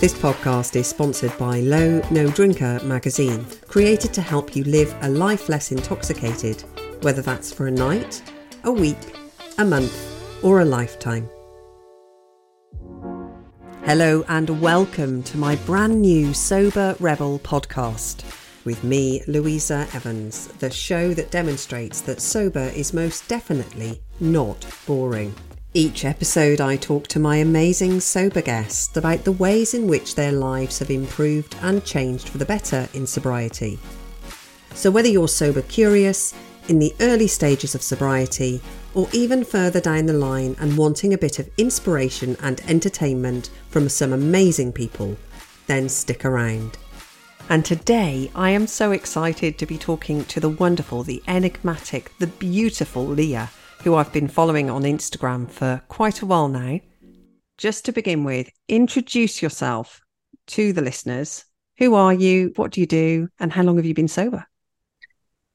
[0.00, 5.10] This podcast is sponsored by Low No Drinker magazine, created to help you live a
[5.10, 6.64] life less intoxicated,
[7.02, 8.22] whether that's for a night,
[8.64, 8.96] a week,
[9.58, 9.94] a month,
[10.42, 11.28] or a lifetime.
[13.84, 18.24] Hello, and welcome to my brand new Sober Rebel podcast
[18.64, 25.34] with me, Louisa Evans, the show that demonstrates that sober is most definitely not boring.
[25.72, 30.32] Each episode, I talk to my amazing sober guests about the ways in which their
[30.32, 33.78] lives have improved and changed for the better in sobriety.
[34.74, 36.34] So, whether you're sober curious,
[36.66, 38.60] in the early stages of sobriety,
[38.94, 43.88] or even further down the line and wanting a bit of inspiration and entertainment from
[43.88, 45.16] some amazing people,
[45.68, 46.78] then stick around.
[47.48, 52.26] And today I am so excited to be talking to the wonderful, the enigmatic, the
[52.26, 53.50] beautiful Lia
[53.82, 56.80] who I've been following on Instagram for quite a while now.
[57.56, 60.00] Just to begin with, introduce yourself
[60.48, 61.44] to the listeners.
[61.78, 62.52] Who are you?
[62.56, 63.28] What do you do?
[63.38, 64.44] And how long have you been sober?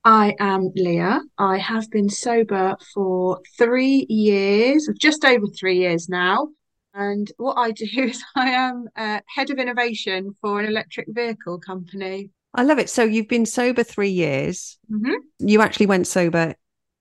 [0.03, 1.21] I am Lia.
[1.37, 6.49] I have been sober for three years, just over three years now.
[6.95, 11.59] And what I do is I am uh, head of innovation for an electric vehicle
[11.59, 12.31] company.
[12.55, 12.89] I love it.
[12.89, 14.77] So you've been sober three years.
[14.91, 15.47] Mm-hmm.
[15.47, 16.55] You actually went sober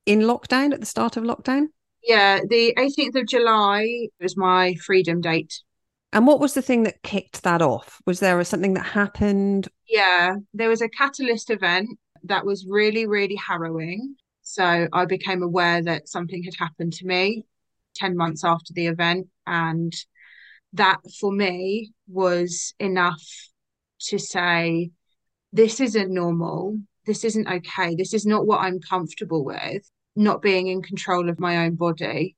[0.05, 1.67] in lockdown at the start of lockdown?
[2.03, 5.61] Yeah, the 18th of July was my freedom date.
[6.13, 7.99] And what was the thing that kicked that off?
[8.05, 9.67] Was there something that happened?
[9.89, 11.89] Yeah, there was a catalyst event
[12.23, 14.15] that was really, really harrowing.
[14.43, 17.43] So I became aware that something had happened to me
[17.95, 19.27] 10 months after the event.
[19.47, 19.93] And
[20.73, 23.23] that for me was enough
[24.01, 24.91] to say,
[25.51, 26.77] this isn't normal.
[27.05, 27.95] This isn't okay.
[27.95, 32.35] This is not what I'm comfortable with not being in control of my own body.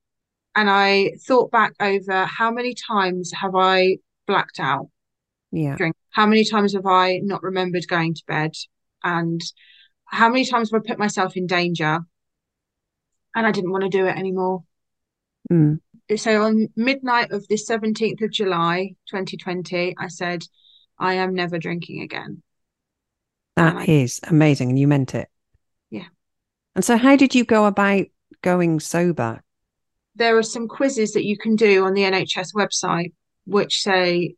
[0.56, 4.89] And I thought back over how many times have I blacked out?
[5.52, 5.75] Yeah.
[5.75, 5.95] Drink.
[6.11, 8.55] How many times have I not remembered going to bed?
[9.03, 9.42] And
[10.05, 12.00] how many times have I put myself in danger?
[13.36, 14.64] And I didn't want to do it anymore.
[15.52, 15.80] Mm.
[16.15, 20.44] So on midnight of the 17th of July, 2020, I said,
[20.98, 22.42] I am never drinking again.
[23.55, 24.70] That I, is amazing.
[24.70, 25.30] And you meant it.
[26.77, 28.05] And so, how did you go about
[28.43, 29.42] going sober?
[30.14, 33.14] There are some quizzes that you can do on the NHS website
[33.45, 34.36] which say,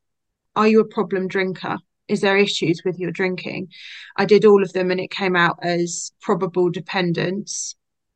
[0.55, 1.79] Are you a problem drinker?
[2.07, 3.67] Is there issues with your drinking?
[4.15, 7.75] I did all of them and it came out as probable dependence.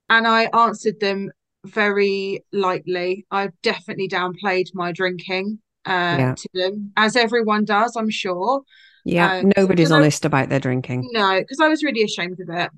[0.09, 1.29] And I answered them
[1.65, 3.25] very lightly.
[3.29, 6.35] I definitely downplayed my drinking uh, yeah.
[6.37, 8.61] to them, as everyone does, I'm sure.
[9.03, 11.09] Yeah, uh, nobody's honest I, about their drinking.
[11.11, 12.71] No, because I was really ashamed of it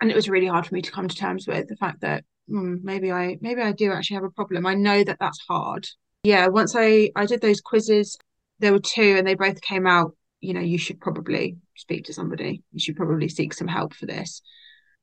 [0.00, 2.24] and it was really hard for me to come to terms with the fact that
[2.50, 4.66] mm, maybe I maybe I do actually have a problem.
[4.66, 5.86] I know that that's hard.
[6.24, 8.16] Yeah, once I I did those quizzes,
[8.58, 10.16] there were two, and they both came out.
[10.40, 12.62] You know, you should probably speak to somebody.
[12.72, 14.42] You should probably seek some help for this.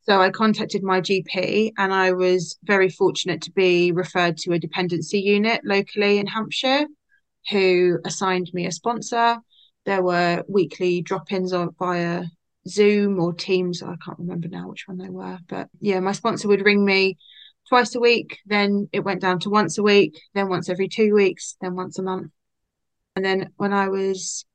[0.04, 4.60] So I contacted my GP, and I was very fortunate to be referred to a
[4.60, 6.86] dependency unit locally in Hampshire,
[7.50, 9.38] who assigned me a sponsor.
[9.86, 12.24] There were weekly drop-ins via
[12.68, 13.82] Zoom or Teams.
[13.82, 15.40] I can't remember now which one they were.
[15.48, 17.18] But yeah, my sponsor would ring me
[17.70, 18.40] twice a week.
[18.46, 21.98] Then it went down to once a week, then once every two weeks, then once
[21.98, 22.32] a month.
[23.16, 24.46] And then when I was,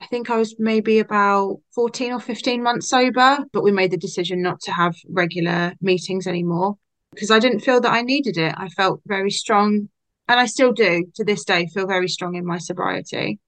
[0.00, 3.96] I think I was maybe about 14 or 15 months sober, but we made the
[3.96, 6.76] decision not to have regular meetings anymore
[7.12, 8.54] because I didn't feel that I needed it.
[8.56, 9.88] I felt very strong,
[10.28, 13.38] and I still do to this day feel very strong in my sobriety.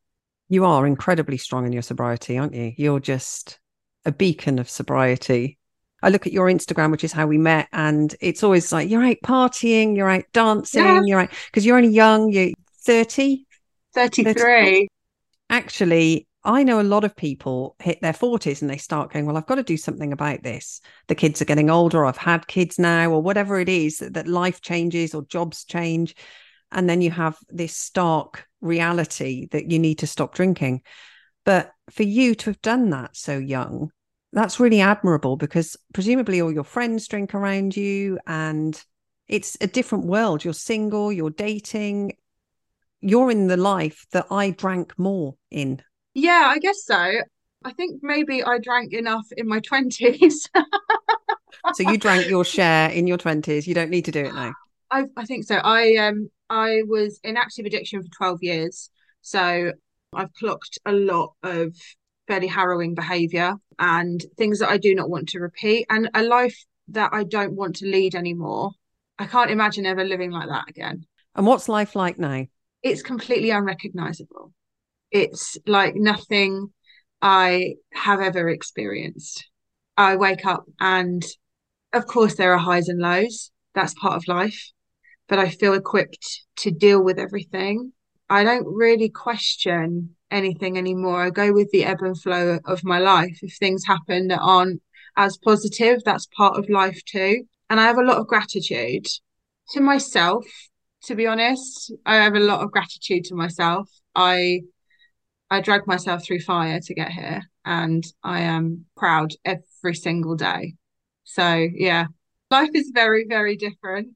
[0.48, 2.72] You are incredibly strong in your sobriety, aren't you?
[2.76, 3.58] You're just
[4.04, 5.58] a beacon of sobriety.
[6.02, 9.04] I look at your Instagram, which is how we met, and it's always like you're
[9.04, 11.02] out partying, you're out dancing, yeah.
[11.04, 13.46] you're out because you're only young, you're 30,
[13.94, 14.88] 33.
[15.48, 19.38] Actually, I know a lot of people hit their 40s and they start going, Well,
[19.38, 20.82] I've got to do something about this.
[21.08, 24.60] The kids are getting older, I've had kids now, or whatever it is that life
[24.60, 26.14] changes or jobs change.
[26.70, 30.82] And then you have this stark reality that you need to stop drinking.
[31.44, 33.90] But for you to have done that so young,
[34.34, 38.82] that's really admirable because presumably all your friends drink around you and
[39.28, 40.44] it's a different world.
[40.44, 42.16] You're single, you're dating,
[43.00, 45.82] you're in the life that I drank more in.
[46.14, 47.12] Yeah, I guess so.
[47.64, 50.48] I think maybe I drank enough in my 20s.
[51.74, 53.66] so you drank your share in your 20s.
[53.66, 54.52] You don't need to do it now.
[54.90, 55.56] I, I think so.
[55.56, 58.90] I um I was in active addiction for 12 years.
[59.22, 59.72] So
[60.12, 61.74] I've clocked a lot of
[62.26, 66.56] fairly harrowing behavior and things that I do not want to repeat and a life
[66.88, 68.70] that I don't want to lead anymore.
[69.18, 71.06] I can't imagine ever living like that again.
[71.34, 72.46] And what's life like now?
[72.82, 74.52] It's completely unrecognizable.
[75.10, 76.72] It's like nothing
[77.22, 79.48] I have ever experienced.
[79.96, 81.24] I wake up and
[81.92, 83.50] of course there are highs and lows.
[83.74, 84.70] That's part of life.
[85.28, 87.92] But I feel equipped to deal with everything.
[88.28, 91.22] I don't really question anything anymore.
[91.22, 93.38] I go with the ebb and flow of my life.
[93.42, 94.82] If things happen that aren't
[95.16, 97.44] as positive, that's part of life too.
[97.70, 99.06] And I have a lot of gratitude
[99.70, 100.44] to myself,
[101.04, 101.92] to be honest.
[102.04, 103.88] I have a lot of gratitude to myself.
[104.14, 104.62] I
[105.50, 110.74] I dragged myself through fire to get here and I am proud every single day.
[111.24, 112.06] So yeah,
[112.50, 114.08] life is very, very different.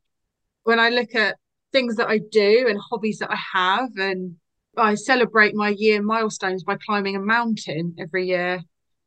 [0.64, 1.36] When I look at
[1.72, 4.36] things that I do and hobbies that I have and
[4.78, 8.60] I celebrate my year milestones by climbing a mountain every year.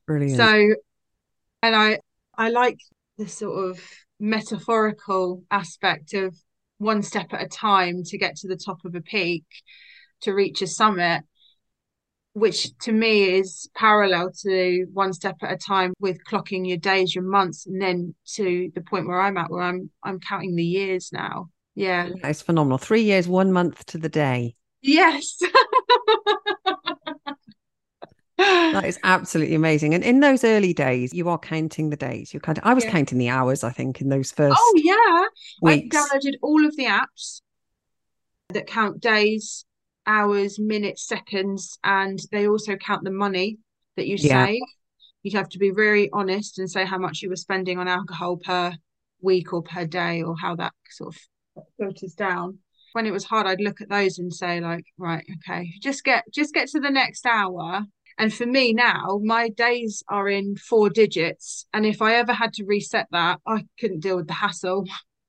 [0.07, 0.37] Brilliant.
[0.37, 0.75] So
[1.63, 1.99] and I
[2.37, 2.79] I like
[3.17, 3.79] the sort of
[4.19, 6.35] metaphorical aspect of
[6.77, 9.43] one step at a time to get to the top of a peak
[10.21, 11.23] to reach a summit
[12.33, 17.13] which to me is parallel to one step at a time with clocking your days
[17.13, 20.63] your months and then to the point where i'm at where i'm i'm counting the
[20.63, 25.37] years now yeah it's phenomenal three years one month to the day yes
[28.37, 29.93] that is absolutely amazing.
[29.93, 32.33] And in those early days, you are counting the days.
[32.33, 32.91] You're kind of, I was Yeah.
[32.91, 35.25] counting the hours, I think, in those first oh yeah
[35.61, 35.95] weeks.
[35.95, 37.41] i downloaded all of the apps
[38.49, 39.65] that count days
[40.07, 43.57] hours minutes seconds and they also count the money
[43.95, 44.47] that you Yeah.
[44.47, 44.61] save
[45.23, 48.37] you'd have to be very honest and say how much you were spending on alcohol
[48.37, 48.73] per
[49.21, 51.21] week or per day or how that sort of
[51.77, 52.57] filters down
[52.93, 56.23] when it was hard i'd look at those and say like right okay just get
[56.33, 57.81] just get to the next hour
[58.17, 62.53] and for me now my days are in four digits and if i ever had
[62.53, 64.85] to reset that i couldn't deal with the hassle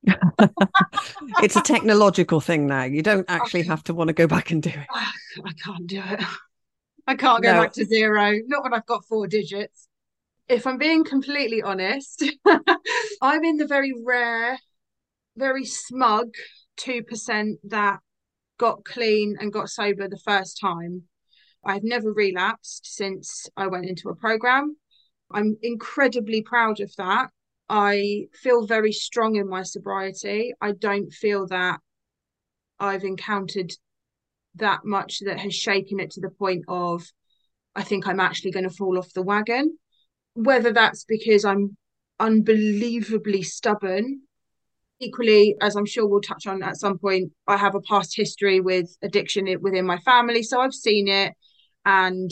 [1.43, 2.85] it's a technological thing now.
[2.85, 4.87] You don't actually have to want to go back and do it.
[4.91, 5.13] Ah,
[5.45, 6.21] I can't do it.
[7.07, 7.63] I can't go No.
[7.63, 9.89] back to zero, not when I've got four digits.
[10.49, 12.25] If I'm being completely honest,
[13.23, 14.59] I'm in the very rare,
[15.37, 16.35] very smug
[16.85, 18.01] 2% that
[18.59, 21.03] got clean and got sober the first time.
[21.65, 24.77] I've never relapsed since I went into a program.
[25.33, 27.31] I'm incredibly proud of that.
[27.69, 30.53] I feel very strong in my sobriety.
[30.61, 31.81] I don't feel that
[32.79, 33.73] I've encountered
[34.57, 37.07] that much that has shaken it to the point of
[37.75, 39.79] I think I'm actually going to fall off the wagon.
[40.35, 41.77] Whether that's because I'm
[42.19, 44.23] unbelievably stubborn.
[45.03, 48.61] Equally, as I'm sure we'll touch on at some point, I have a past history
[48.61, 50.43] with addiction within my family.
[50.43, 51.35] So I've seen it,
[51.85, 52.31] and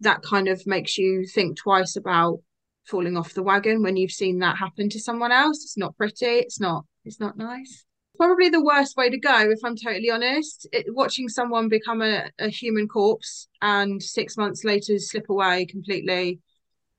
[0.00, 2.38] that kind of makes you think twice about
[2.86, 5.62] falling off the wagon when you've seen that happen to someone else.
[5.62, 6.24] It's not pretty.
[6.24, 6.84] It's not.
[7.04, 7.84] It's not nice
[8.16, 12.30] probably the worst way to go if i'm totally honest it, watching someone become a,
[12.38, 16.40] a human corpse and six months later slip away completely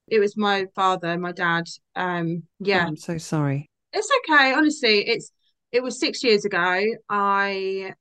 [0.07, 1.65] it was my father my dad
[1.95, 3.69] um Oh, yeah I'm so sorry.
[3.93, 5.31] It's okay honestly it's
[5.71, 7.93] it was six years ago i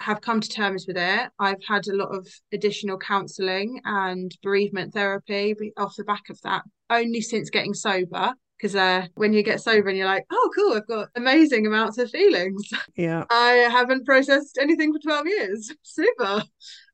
[0.00, 4.92] have come to terms with it i've had a lot of additional counselling and bereavement
[4.92, 9.60] therapy off the back of that only since getting sober because uh, when you get
[9.60, 12.62] sober and you're like oh cool i've got amazing amounts of feelings
[12.96, 13.24] Yeah.
[13.30, 15.72] I haven't processed anything for 12 years.
[15.82, 16.42] Super.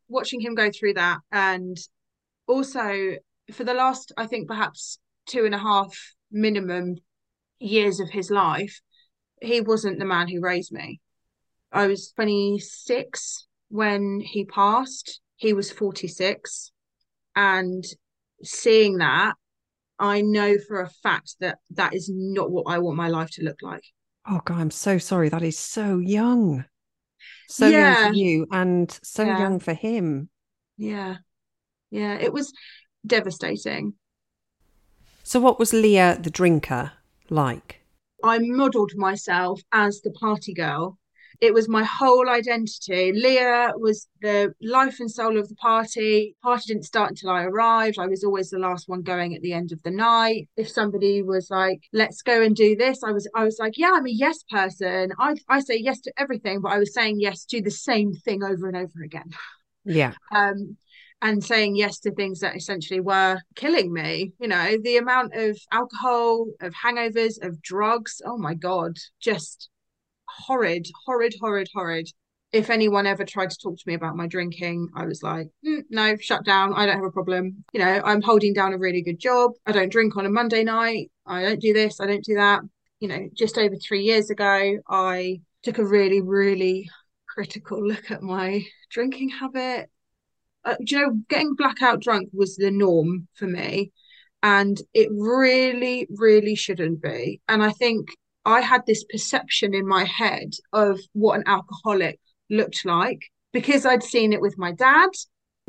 [0.09, 1.19] Watching him go through that.
[1.31, 1.77] And
[2.47, 3.17] also,
[3.53, 5.95] for the last, I think, perhaps two and a half
[6.33, 6.97] minimum
[7.61, 8.81] years of his life,
[9.41, 11.01] he wasn't the man who raised me.
[11.73, 16.73] I was 26 when he passed, he was 46.
[17.37, 17.85] And
[18.43, 19.35] seeing that,
[19.99, 23.45] I know for a fact that that is not what I want my life to
[23.45, 23.85] look like.
[24.29, 25.29] Oh God, I'm so sorry.
[25.29, 26.65] That is so young.
[27.49, 29.39] So young for you and so Yeah.
[29.39, 30.31] young for him.
[30.77, 31.17] Yeah.
[31.91, 32.15] Yeah.
[32.15, 32.53] It was
[33.07, 33.95] devastating.
[35.23, 36.93] So what was Lia the drinker
[37.31, 37.81] like?
[38.23, 40.99] I modeled myself as the party girl.
[41.41, 43.13] It was my whole identity.
[43.13, 46.37] Lia was the life and soul of the party.
[46.43, 47.99] Party didn't start until I arrived.
[47.99, 50.51] I was always the last one going at the end of the night.
[50.59, 53.93] If somebody was like, "Let's go and do this," I was I was like, "Yeah,
[53.95, 55.13] I'm a yes person.
[55.19, 58.45] I I say yes to everything," but I was saying yes to the same thing
[58.45, 59.31] over and over again.
[59.87, 60.13] Yeah.
[60.31, 60.77] um,
[61.23, 64.33] and saying yes to things that essentially were killing me.
[64.39, 68.23] You know, the amount of alcohol, of hangovers, of drugs.
[68.25, 69.69] Oh my God, just
[70.27, 72.09] horrid, horrid, horrid, horrid.
[72.53, 75.85] If anyone ever tried to talk to me about my drinking, I was like, "Mm,
[75.91, 76.75] no, shut down.
[76.75, 77.65] I don't have a problem.
[77.73, 79.53] You know, I'm holding down a really good job.
[79.67, 81.11] I don't drink on a Monday night.
[81.27, 82.01] I don't do this.
[82.01, 82.63] I don't do that.
[82.99, 86.91] You know, just over three years ago, I took a really, really
[87.29, 89.89] critical look at my drinking habit
[90.65, 93.93] uh, you know, getting blackout drunk was the norm for me.
[94.43, 97.41] And it really, really shouldn't be.
[97.49, 98.09] And I think
[98.45, 103.21] I had this perception in my head of what an alcoholic looked like
[103.53, 105.11] because I'd seen it with my dad,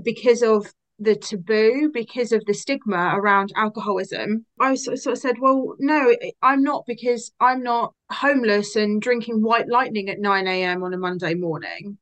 [0.02, 4.46] because of the taboo, because of the stigma around alcoholism.
[4.60, 9.68] I sort of said, well, no, I'm not because I'm not homeless and drinking white
[9.68, 10.84] lightning at 9 a.m.
[10.84, 11.98] on a Monday morning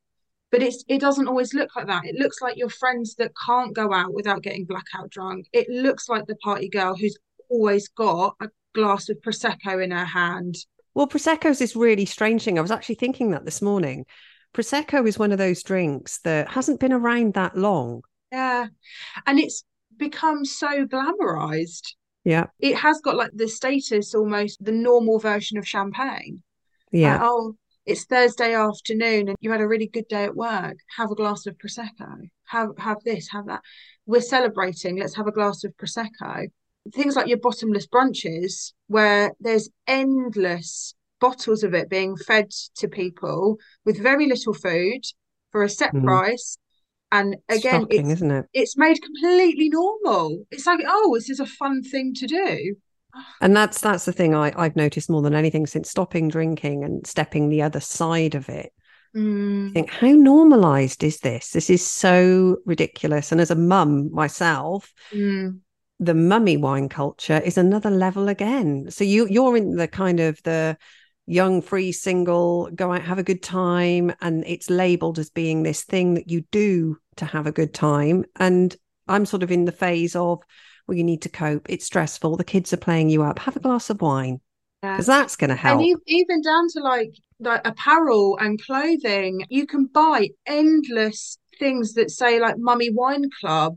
[0.50, 2.04] but it's it doesn't always look like that.
[2.04, 5.46] It looks like your friends that can't go out without getting blackout drunk.
[5.52, 7.16] It looks like the party girl who's
[7.48, 10.56] always got a glass of prosecco in her hand.
[10.94, 12.58] Well prosecco is this really strange thing.
[12.58, 14.06] I was actually thinking that this morning.
[14.52, 18.02] Prosecco is one of those drinks that hasn't been around that long.
[18.32, 18.66] Yeah.
[19.26, 19.64] And it's
[19.96, 21.94] become so glamorized.
[22.24, 22.46] Yeah.
[22.58, 26.42] It has got like the status almost the normal version of champagne.
[26.90, 27.12] Yeah.
[27.12, 27.56] Like, oh
[27.90, 31.46] it's Thursday afternoon and you had a really good day at work, have a glass
[31.46, 32.30] of prosecco.
[32.46, 33.62] Have have this, have that.
[34.06, 34.96] We're celebrating.
[34.96, 36.46] Let's have a glass of prosecco.
[36.94, 43.58] Things like your bottomless brunches, where there's endless bottles of it being fed to people
[43.84, 45.02] with very little food
[45.50, 46.04] for a set mm.
[46.04, 46.58] price.
[47.12, 48.46] And again, Shocking, it's, isn't it?
[48.54, 50.44] It's made completely normal.
[50.52, 52.76] It's like, oh, this is a fun thing to do
[53.40, 57.06] and that's that's the thing I, I've noticed more than anything since stopping drinking and
[57.06, 58.72] stepping the other side of it.
[59.16, 59.70] Mm.
[59.70, 61.50] I think how normalized is this?
[61.50, 63.32] This is so ridiculous.
[63.32, 65.58] And as a mum myself, mm.
[65.98, 68.90] the mummy wine culture is another level again.
[68.90, 70.76] So you you're in the kind of the
[71.26, 75.84] young, free, single, go out, have a good time, and it's labeled as being this
[75.84, 78.24] thing that you do to have a good time.
[78.36, 78.74] And
[79.06, 80.42] I'm sort of in the phase of
[80.86, 81.68] well, you need to cope.
[81.68, 82.36] It's stressful.
[82.36, 83.38] The kids are playing you up.
[83.40, 84.40] Have a glass of wine
[84.82, 85.18] because yeah.
[85.18, 85.80] that's going to help.
[85.80, 92.10] And even down to like like apparel and clothing, you can buy endless things that
[92.10, 93.76] say like Mummy Wine Club.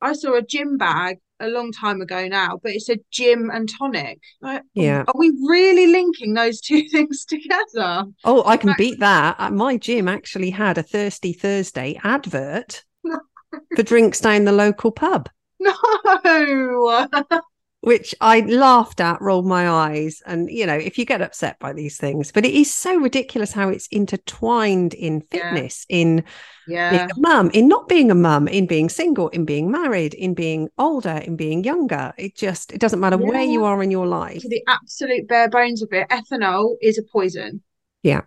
[0.00, 3.68] I saw a gym bag a long time ago now, but it said gym and
[3.68, 4.20] tonic.
[4.40, 5.04] Like, yeah.
[5.06, 8.04] Are we really linking those two things together?
[8.24, 9.36] Oh, I can beat that.
[9.38, 12.84] Uh, my gym actually had a Thirsty Thursday advert
[13.76, 15.28] for drinks down the local pub.
[15.64, 17.08] No.
[17.80, 20.22] Which I laughed at, rolled my eyes.
[20.24, 23.52] And, you know, if you get upset by these things, but it is so ridiculous
[23.52, 25.96] how it's intertwined in fitness, yeah.
[25.96, 26.24] in
[26.66, 26.90] yeah.
[26.90, 30.32] being a mum, in not being a mum, in being single, in being married, in
[30.32, 32.14] being older, in being younger.
[32.16, 33.28] It just, it doesn't matter yeah.
[33.28, 34.40] where you are in your life.
[34.40, 37.62] To the absolute bare bones of it, ethanol is a poison.
[38.02, 38.22] Yeah.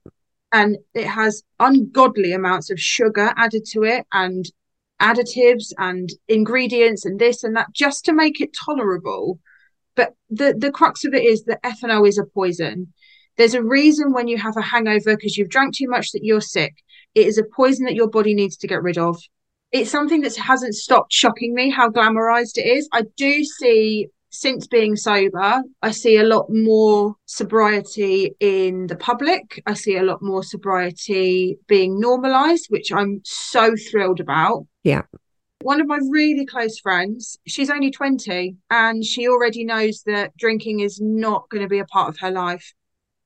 [0.51, 4.45] And it has ungodly amounts of sugar added to it and
[5.01, 9.39] additives and ingredients and this and that just to make it tolerable.
[9.95, 12.93] But the, the crux of it is that ethanol is a poison.
[13.37, 16.41] There's a reason when you have a hangover because you've drank too much that you're
[16.41, 16.75] sick.
[17.13, 19.19] It is a poison that your body needs to get rid of.
[19.71, 22.87] It's something that hasn't stopped shocking me how glamorized it is.
[22.91, 29.61] I do see since being sober, I see a lot more sobriety in the public.
[29.65, 34.65] I see a lot more sobriety being normalized, which I'm so thrilled about.
[34.83, 35.03] Yeah.
[35.61, 40.81] One of my really close friends, she's only 20 and she already knows that drinking
[40.81, 42.73] is not going to be a part of her life.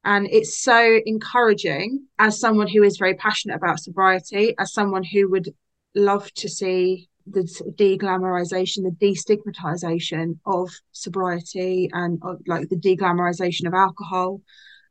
[0.03, 5.29] And it's so encouraging as someone who is very passionate about sobriety, as someone who
[5.29, 5.53] would
[5.93, 13.73] love to see the de-glamorization, the destigmatization of sobriety and of, like the de-glamorization of
[13.73, 14.41] alcohol.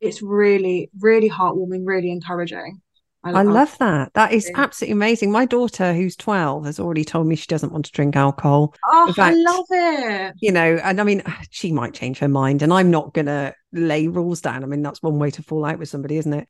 [0.01, 2.81] It's really, really heartwarming, really encouraging.
[3.23, 4.15] I, I love that.
[4.15, 5.31] That is absolutely amazing.
[5.31, 8.75] My daughter, who's 12, has already told me she doesn't want to drink alcohol.
[8.87, 10.35] Oh, fact, I love it.
[10.41, 13.55] You know, and I mean, she might change her mind, and I'm not going to
[13.73, 14.65] lay rules down.
[14.65, 16.49] I mean, that's one way to fall out with somebody, isn't it?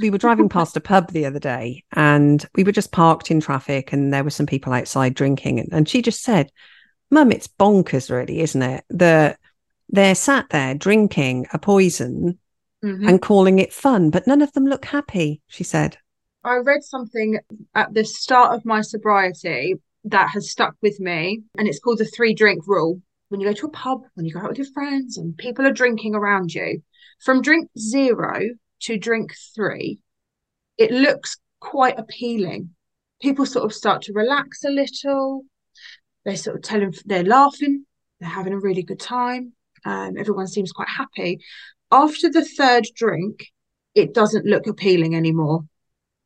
[0.00, 3.40] We were driving past a pub the other day and we were just parked in
[3.40, 5.60] traffic and there were some people outside drinking.
[5.60, 6.50] And, and she just said
[7.10, 9.38] mum it's bonkers really isn't it that
[9.88, 12.38] they're sat there drinking a poison
[12.84, 13.08] mm-hmm.
[13.08, 15.96] and calling it fun but none of them look happy she said.
[16.44, 17.38] I read something
[17.74, 22.04] at the start of my sobriety that has stuck with me and it's called the
[22.04, 23.00] three drink rule.
[23.28, 25.66] When you go to a pub when you go out with your friends and people
[25.66, 26.82] are drinking around you
[27.20, 28.40] from drink zero
[28.80, 30.00] to drink three,
[30.76, 32.70] it looks quite appealing.
[33.20, 35.44] People sort of start to relax a little.
[36.24, 37.84] They sort of tell them they're laughing,
[38.20, 39.52] they're having a really good time.
[39.84, 41.40] Um, everyone seems quite happy.
[41.90, 43.46] After the third drink,
[43.94, 45.64] it doesn't look appealing anymore.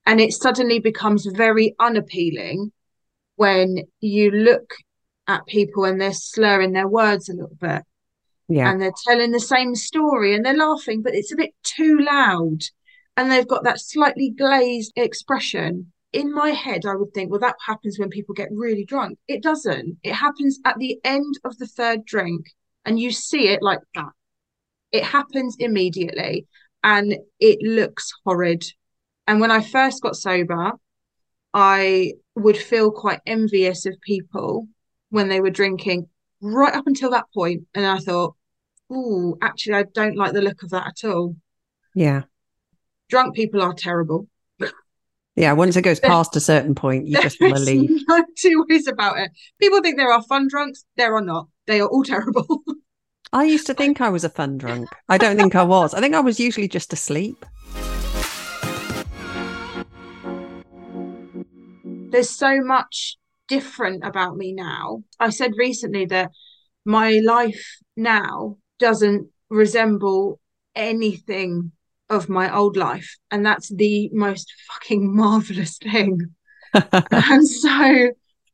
[0.05, 2.73] And it suddenly becomes very unappealing
[3.37, 4.75] when you look
[5.29, 7.83] at people and they're slurring their words a little bit
[8.49, 8.71] yeah.
[8.71, 12.61] And they're telling the same story and they're laughing, but it's a bit too loud.
[13.17, 15.93] And they've got that slightly glazed expression.
[16.13, 19.19] in my head, I would think, well, that happens when people get really drunk.
[19.29, 19.99] It doesn't.
[20.03, 22.47] It happens at the end of the third drink,
[22.85, 24.11] and you see it like that.
[24.93, 26.47] It happens immediately
[26.85, 28.65] and it looks horrid.
[29.27, 30.73] And when I first got sober,
[31.55, 34.67] I would feel quite envious of people
[35.09, 36.09] when they were drinking
[36.43, 37.27] right up until that.
[37.75, 38.35] And I thought,
[38.91, 41.37] oh, actually, I don't like the look of that at all.
[41.95, 42.23] Yeah.
[43.09, 44.29] Drunk people are terrible.
[45.35, 47.91] Yeah, once it goes past a certain point, you just want to leave.
[48.07, 49.31] No two ways about it.
[49.59, 50.85] People think there are fun drunks.
[50.97, 51.49] There are not.
[51.67, 52.63] They are all terrible.
[53.33, 54.91] I used to think I was a fun drunk.
[55.09, 55.95] I don't think I was.
[55.95, 57.47] I think I was usually just asleep.
[62.11, 63.17] There's so much
[63.53, 65.03] different about me now.
[65.21, 66.31] I said recently that
[66.87, 67.63] my life
[67.99, 70.41] now doesn't resemble
[70.75, 71.73] anything
[72.09, 73.19] of my old life.
[73.31, 76.35] And that's the most fucking marvelous thing.
[76.73, 78.11] and so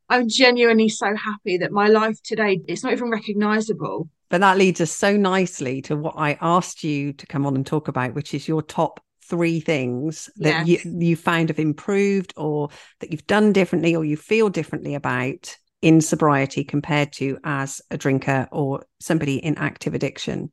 [0.08, 4.08] I'm genuinely so happy that my life today it's not even recognizable.
[4.30, 7.64] But that leads us so nicely to what I asked you to come on and
[7.64, 10.84] talk about, which is your top three things that yes.
[10.84, 12.70] you, you found have improved or
[13.00, 17.98] that you've done differently or you feel differently about in sobriety compared to as a
[17.98, 20.50] drinker or somebody in active addiction?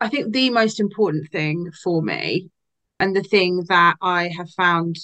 [0.00, 2.50] I think the most important thing for me
[2.98, 4.96] and the thing that I have found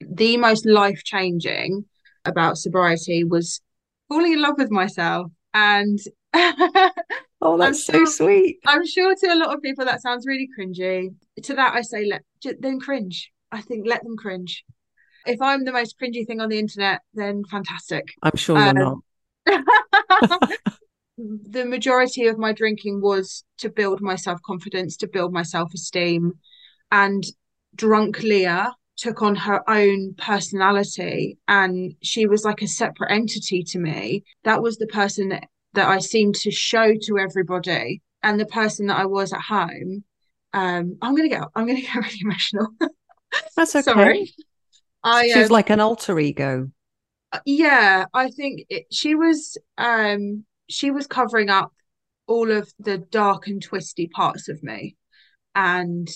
[0.00, 1.86] the most life changing
[2.24, 3.60] about sobriety was
[4.08, 5.98] falling in love with myself and
[7.44, 8.58] oh that's sure, so sweet.
[8.66, 11.14] I'm sure to a lot of people that sounds really cringy.
[11.42, 12.22] To that i say let
[12.60, 13.30] them cringe.
[13.52, 14.64] I think let them cringe.
[15.26, 18.08] If i'm the most cringy thing on the internet then fantastic.
[18.22, 19.02] I'm sure you're um,
[19.46, 20.50] not.
[21.16, 26.32] The majority of my drinking was to build my self-confidence to build my self-esteem.
[26.90, 27.24] And
[27.76, 33.78] drunk lia took on her own personality and she was like a separate entity to
[33.78, 34.24] me.
[34.44, 38.86] That was the person that, that i seemed to show to everybody and the person
[38.86, 40.04] that i was at home
[40.52, 42.68] um i'm gonna get i'm gonna get really emotional
[43.56, 44.34] that's okay Sorry.
[45.02, 46.70] I, she's um, like an alter ego
[47.32, 51.72] uh, yeah i think it, she was um she was covering up
[52.26, 54.96] all of the dark and twisty parts of me
[55.54, 56.08] and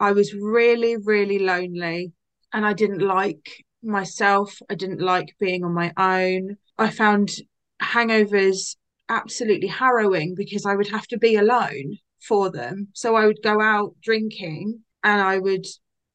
[0.00, 2.12] I was really, really lonely
[2.52, 4.58] and I didn't like myself.
[4.68, 6.56] I didn't like being on my own.
[6.78, 7.30] I found
[7.80, 8.76] hangovers
[9.08, 12.88] absolutely harrowing because I would have to be alone for them.
[12.94, 15.66] So I would go out drinking and I would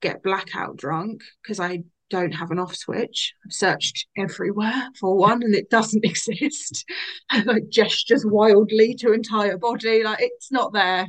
[0.01, 3.33] get blackout drunk because I don't have an off switch.
[3.45, 6.85] I've searched everywhere for one and it doesn't exist.
[7.45, 11.07] like gestures wildly to entire body, like it's not there.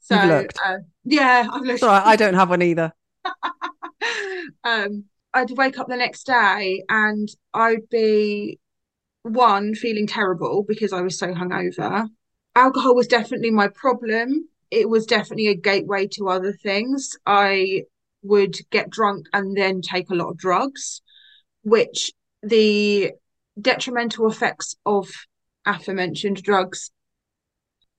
[0.00, 1.80] So uh, yeah, I've looked.
[1.80, 2.92] Sorry, I don't have one either.
[4.64, 5.04] um,
[5.34, 8.58] I'd wake up the next day and I'd be
[9.22, 12.08] one feeling terrible because I was so hungover.
[12.54, 14.48] Alcohol was definitely my problem.
[14.70, 17.16] It was definitely a gateway to other things.
[17.26, 17.84] I
[18.22, 21.02] would get drunk and then take a lot of drugs,
[21.62, 23.12] which the
[23.60, 25.08] detrimental effects of
[25.66, 26.90] aforementioned drugs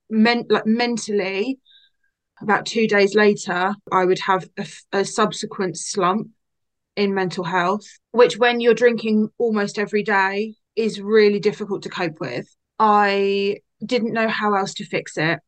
[0.08, 1.58] meant like mentally
[2.40, 6.28] about two days later, I would have a, a subsequent slump
[6.96, 12.20] in mental health, which, when you're drinking almost every day, is really difficult to cope
[12.20, 12.46] with.
[12.78, 15.40] I didn't know how else to fix it.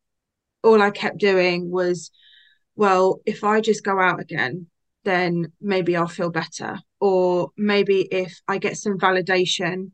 [0.62, 2.10] All I kept doing was,
[2.76, 4.66] well, if I just go out again,
[5.04, 6.78] then maybe I'll feel better.
[7.00, 9.90] Or maybe if I get some validation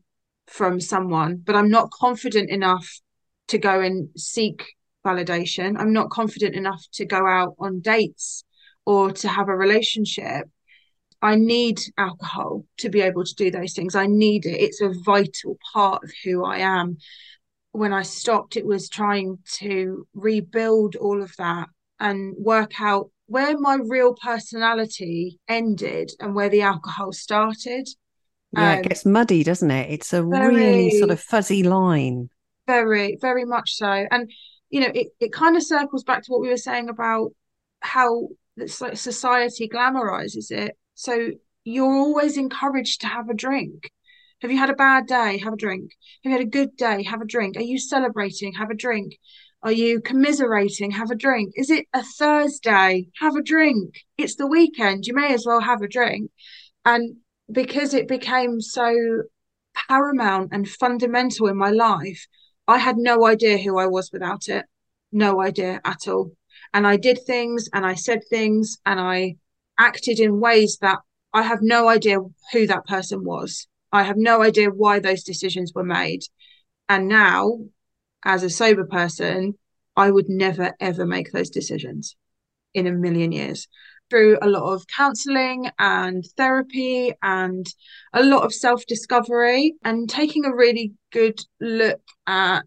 [0.47, 2.99] from someone, but I'm not confident enough
[3.47, 4.65] to go and seek
[5.05, 5.79] validation.
[5.79, 8.43] I'm not confident enough to go out on dates
[8.85, 10.47] or to have a relationship.
[11.21, 13.95] I need alcohol to be able to do those things.
[13.95, 14.61] I need it.
[14.61, 16.97] It's a vital part of who I am.
[17.71, 21.67] When I stopped, it was trying to rebuild all of that
[21.99, 27.87] and work out where my real personality ended and where the alcohol started.
[28.51, 29.91] Yeah, um, it gets muddy, doesn't it?
[29.91, 32.29] It's a very, really sort of fuzzy line.
[32.65, 34.05] Very, very much so.
[34.09, 34.31] And
[34.69, 37.31] you know, it, it kind of circles back to what we were saying about
[37.81, 40.77] how it's like society glamorizes it.
[40.99, 41.31] So
[41.63, 43.89] you're always encouraged to have a drink.
[44.41, 45.37] Have you had a bad day?
[45.37, 45.91] Have a drink.
[46.25, 47.03] Have you had a good day?
[47.03, 47.55] Have a drink.
[47.55, 48.51] Are you celebrating?
[48.55, 49.17] Have a drink.
[49.63, 50.91] Are you commiserating?
[50.91, 51.53] Have a drink.
[51.55, 53.07] Is it a Thursday?
[53.21, 53.95] Have a drink.
[54.17, 55.07] It's the weekend.
[55.07, 56.31] You may as well have a drink.
[56.83, 57.15] And
[57.49, 59.23] because it became so
[59.87, 62.27] paramount and fundamental in my life,
[62.67, 64.65] I had no idea who I was without it.
[65.13, 66.33] No idea at all.
[66.73, 69.37] And I did things and I said things and I
[69.79, 70.99] acted in ways that
[71.33, 72.17] I have no idea
[72.51, 73.67] who that person was.
[73.91, 76.21] I have no idea why those decisions were made.
[76.87, 77.59] And now,
[78.23, 79.57] as a sober person,
[79.95, 82.15] I would never, ever make those decisions
[82.73, 83.67] in a million years.
[84.09, 87.65] Through a lot of counseling and therapy and
[88.13, 92.65] a lot of self discovery and taking a really good look at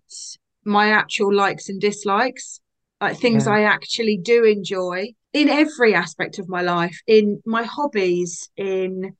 [0.65, 2.61] my actual likes and dislikes,
[3.03, 3.55] like things yeah.
[3.55, 9.17] I actually do enjoy in every aspect of my life, in my hobbies, in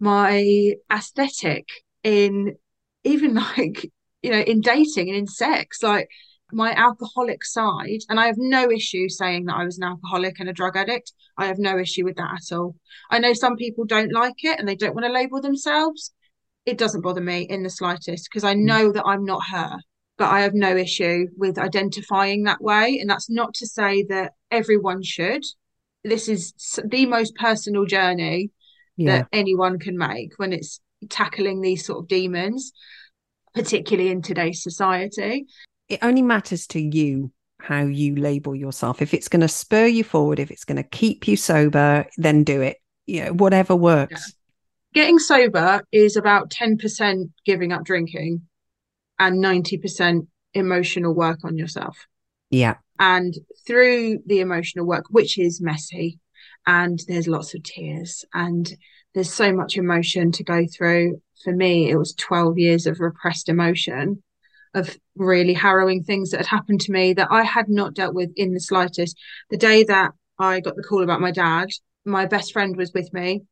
[0.00, 1.68] my aesthetic,
[2.02, 2.56] in
[3.04, 3.88] even like,
[4.22, 6.08] you know, in dating and in sex, like
[6.52, 8.00] my alcoholic side.
[8.08, 11.12] And I have no issue saying that I was an alcoholic and a drug addict.
[11.38, 12.74] I have no issue with that at all.
[13.10, 16.12] I know some people don't like it and they don't want to label themselves.
[16.66, 18.64] It doesn't bother me in the slightest because I mm.
[18.64, 19.78] know that I'm not her
[20.20, 22.98] but I have no issue with identifying that way.
[23.00, 25.42] And that's not to say that everyone should.
[26.04, 26.52] This is
[26.84, 28.50] the most personal journey
[28.98, 29.20] yeah.
[29.20, 30.78] that anyone can make when it's
[31.08, 32.72] tackling these sort of demons,
[33.54, 35.46] particularly in today's society.
[35.88, 39.00] It only matters to you how you label yourself.
[39.00, 42.44] If it's going to spur you forward, if it's going to keep you sober, then
[42.44, 42.76] do it.
[43.06, 44.34] You know, whatever works.
[44.92, 45.02] Yeah.
[45.02, 48.42] Getting sober is about 10% giving up drinking
[49.20, 52.06] and 90% emotional work on yourself.
[52.50, 52.76] Yeah.
[52.98, 53.34] And
[53.66, 56.18] through the emotional work, which is messy,
[56.66, 58.70] and there's lots of tears, and
[59.14, 61.22] there's so much emotion to go through.
[61.44, 64.22] For me, it was 12 years of repressed emotion,
[64.74, 68.30] of really harrowing things that had happened to me that I had not dealt with
[68.36, 69.16] in the slightest.
[69.50, 71.68] The day that I got the call about my dad,
[72.04, 73.42] my best friend was with me.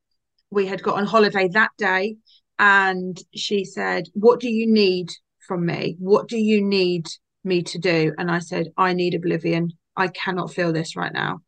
[0.51, 2.17] We had got on holiday that day,
[2.59, 5.11] and she said, What do you need
[5.49, 5.97] from me?
[5.99, 7.09] What do you need
[7.43, 8.15] me to do?
[8.19, 9.73] And I said, I need oblivion.
[9.97, 11.41] I cannot feel this right now.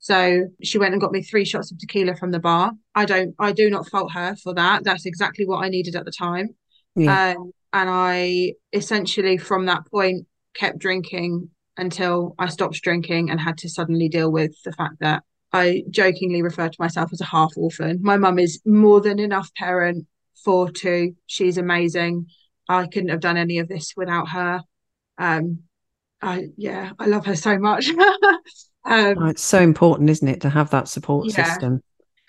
[0.00, 2.72] So she went and got me three shots of tequila from the bar.
[2.96, 4.82] I don't, I do not fault her for that.
[4.82, 6.48] That's exactly what I needed at the time.
[6.96, 7.34] Yeah.
[7.36, 13.58] Um, and I essentially, from that point, kept drinking until I stopped drinking and had
[13.58, 17.52] to suddenly deal with the fact that I jokingly refer to myself as a half
[17.56, 18.00] orphan.
[18.02, 20.06] My mum is more than enough parent
[20.44, 21.14] for two.
[21.26, 22.26] She's amazing.
[22.68, 24.60] I couldn't have done any of this without her.
[25.18, 25.60] Um,
[26.20, 27.88] I yeah, I love her so much.
[28.84, 31.44] um, oh, it's so important, isn't it, to have that support yeah.
[31.44, 31.82] system?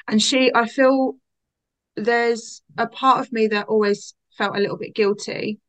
[0.08, 1.14] And she, I feel
[1.96, 5.60] there's a part of me that always felt a little bit guilty.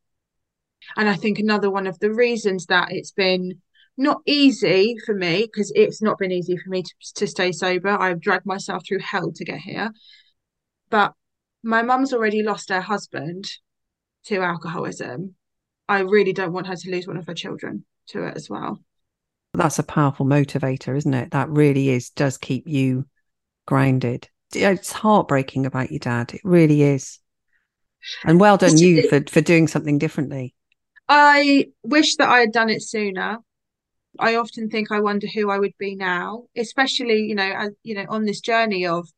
[0.97, 3.61] And I think another one of the reasons that it's been
[3.97, 7.89] not easy for me, because it's not been easy for me to, to stay sober.
[7.89, 9.93] I've dragged myself through hell to get here.
[10.91, 11.13] But
[11.63, 13.51] my mum's already lost her husband
[14.27, 15.35] to alcoholism,
[15.89, 18.81] I really don't want her to lose one of her children to it as well.
[19.53, 21.31] That's a powerful motivator, isn't it?
[21.31, 23.07] That really is, does keep you
[23.67, 24.29] grounded.
[24.55, 26.35] It's heartbreaking about your dad.
[26.35, 27.21] It really is.
[28.25, 30.55] And well done you for, for doing something differently.
[31.09, 33.39] I wish that I had done it sooner.
[34.19, 37.95] I often think I wonder who I would be now, especially, you know, as you
[37.95, 39.09] know, on this journey of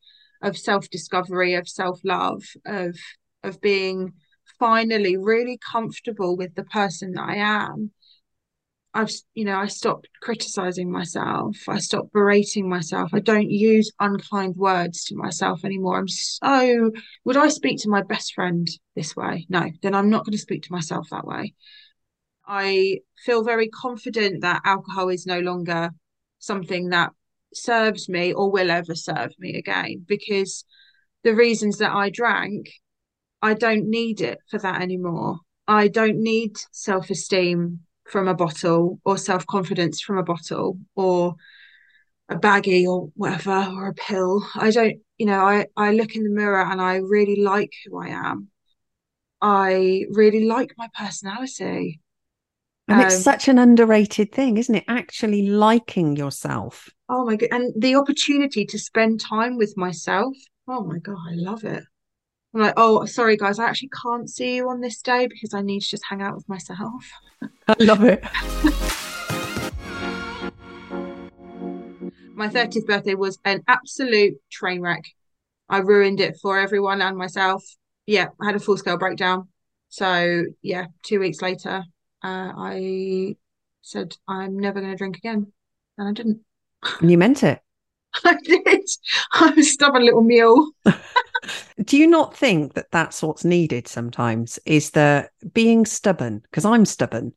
[0.43, 2.97] of self-discovery, of self-love, of
[3.43, 4.15] of being
[4.59, 7.93] finally really comfortable with the person that I am,
[8.97, 11.57] I've, you know, I stopped criticizing myself.
[11.69, 13.11] I stopped berating myself.
[13.13, 15.99] I don't use unkind words to myself anymore.
[15.99, 16.93] I'm so,
[17.25, 19.47] would I speak to my best friend this way?
[19.51, 21.55] No, then I'm not going to speak to myself that way.
[22.47, 25.91] I feel very confident that alcohol is no longer
[26.39, 27.13] something that
[27.53, 30.65] serves me or will ever serve me again because
[31.23, 32.71] the reasons that I drank
[33.43, 35.39] I don't need it for that anymore.
[35.69, 41.37] I don't need self esteem from a bottle or self confidence from a bottle or
[42.29, 44.45] a baggie or whatever or a pill.
[44.55, 47.99] I don't, you know, I, I look in the mirror and I really like who
[48.01, 48.49] I am.
[49.41, 52.01] I really like my personality.
[52.89, 54.85] And um, it's such an underrated thing, isn't it?
[54.89, 56.89] Actually liking yourself.
[57.09, 57.49] Oh my god.
[57.53, 60.35] And the opportunity to spend time with myself.
[60.69, 61.85] Oh my god, I love it.
[62.57, 65.61] I'm like, oh, sorry, guys, I actually can't see you on this day because I
[65.61, 67.05] need to just hang out with myself.
[67.69, 68.25] I love it.
[72.35, 75.05] My 30th birthday was an absolute train wreck.
[75.69, 77.63] I ruined it for everyone and myself.
[78.07, 79.49] Yeah, I had a full scale breakdown.
[79.91, 81.85] So, yeah, two weeks later,
[82.25, 83.37] uh, I
[83.83, 85.53] said, I'm never going to drink again.
[85.99, 86.41] And I didn't.
[87.01, 87.61] And you meant it.
[88.25, 88.89] I did.
[89.33, 90.71] I'm a stubborn little mule.
[91.85, 94.59] Do you not think that that's what's needed sometimes?
[94.65, 96.41] Is the being stubborn?
[96.41, 97.33] Because I'm stubborn.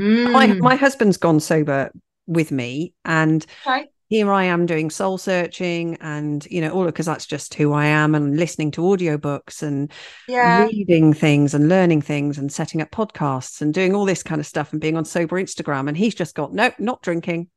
[0.00, 0.32] Mm.
[0.32, 1.92] My my husband's gone sober
[2.26, 3.88] with me, and okay.
[4.08, 7.86] here I am doing soul searching and, you know, all because that's just who I
[7.86, 9.92] am and listening to audiobooks and
[10.28, 10.64] Yeah.
[10.64, 14.46] reading things and learning things and setting up podcasts and doing all this kind of
[14.46, 15.88] stuff and being on sober Instagram.
[15.88, 17.48] And he's just got, no, not drinking.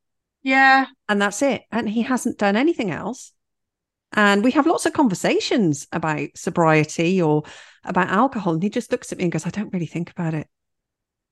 [0.43, 0.85] Yeah.
[1.09, 1.63] And that's it.
[1.71, 3.33] And he hasn't done anything else.
[4.13, 7.43] And we have lots of conversations about sobriety or
[7.83, 8.53] about alcohol.
[8.53, 10.47] And he just looks at me and goes, I don't really think about it.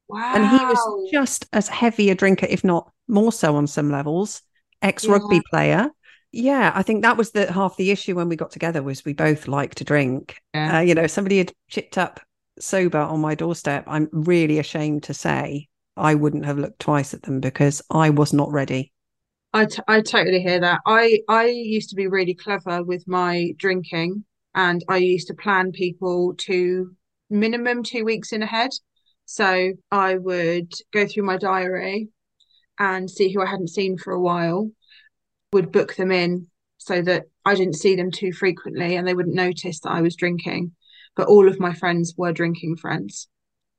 [0.08, 0.34] Wow.
[0.36, 4.42] And he was just as heavy a drinker, if not more so on some levels,
[4.82, 5.42] ex rugby Yeah.
[5.50, 5.90] player.
[6.32, 9.14] Yeah, I think that was the half the issue when we got together was we
[9.14, 10.38] both like to drink.
[10.54, 10.78] Yeah.
[10.78, 12.20] Uh, you know, somebody had chipped up
[12.60, 17.24] sober on my doorstep, I'm really ashamed to say I wouldn't have looked twice at
[17.24, 18.92] them because I was not ready.
[19.56, 20.82] I, t- I totally hear that.
[20.86, 25.72] I I used to be really clever with my drinking, and I used to plan
[25.72, 26.92] people to
[27.30, 28.72] minimum two weeks in ahead.
[29.24, 32.10] So I would go through my diary
[32.78, 34.70] and see who I hadn't seen for a while,
[35.54, 39.34] would book them in so that I didn't see them too frequently and they wouldn't
[39.36, 40.74] notice that I was drinking.
[41.16, 43.28] But all of my friends were drinking friends.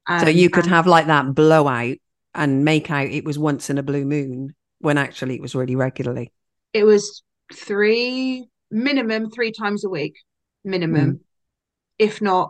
[0.08, 1.96] so Um, you could and- have like that blowout
[2.34, 4.54] and make out it was once in a blue moon
[4.86, 6.30] when actually it was really regularly.
[6.72, 7.22] it was
[7.52, 10.14] three minimum three times a week
[10.64, 11.20] minimum Mm.
[11.98, 12.46] if not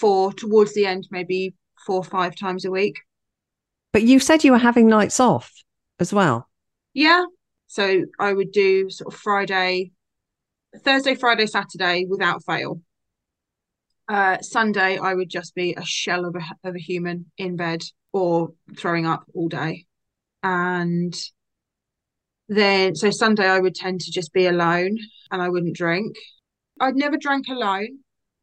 [0.00, 1.54] four towards the end maybe
[1.86, 2.96] four or five times a week
[3.92, 5.52] But you said you were having nights off
[6.00, 6.48] as well.
[6.94, 7.24] yeah
[7.66, 7.84] so
[8.18, 9.92] i would do sort of friday
[10.86, 12.80] thursday friday saturday without fail
[14.08, 17.80] uh sunday i would just be a shell of a, of a human in bed
[18.12, 19.84] or throwing up all day
[20.42, 21.14] and
[22.48, 24.98] then so sunday i would tend to just be alone
[25.30, 26.16] and i wouldn't drink
[26.80, 27.98] i'd never drank alone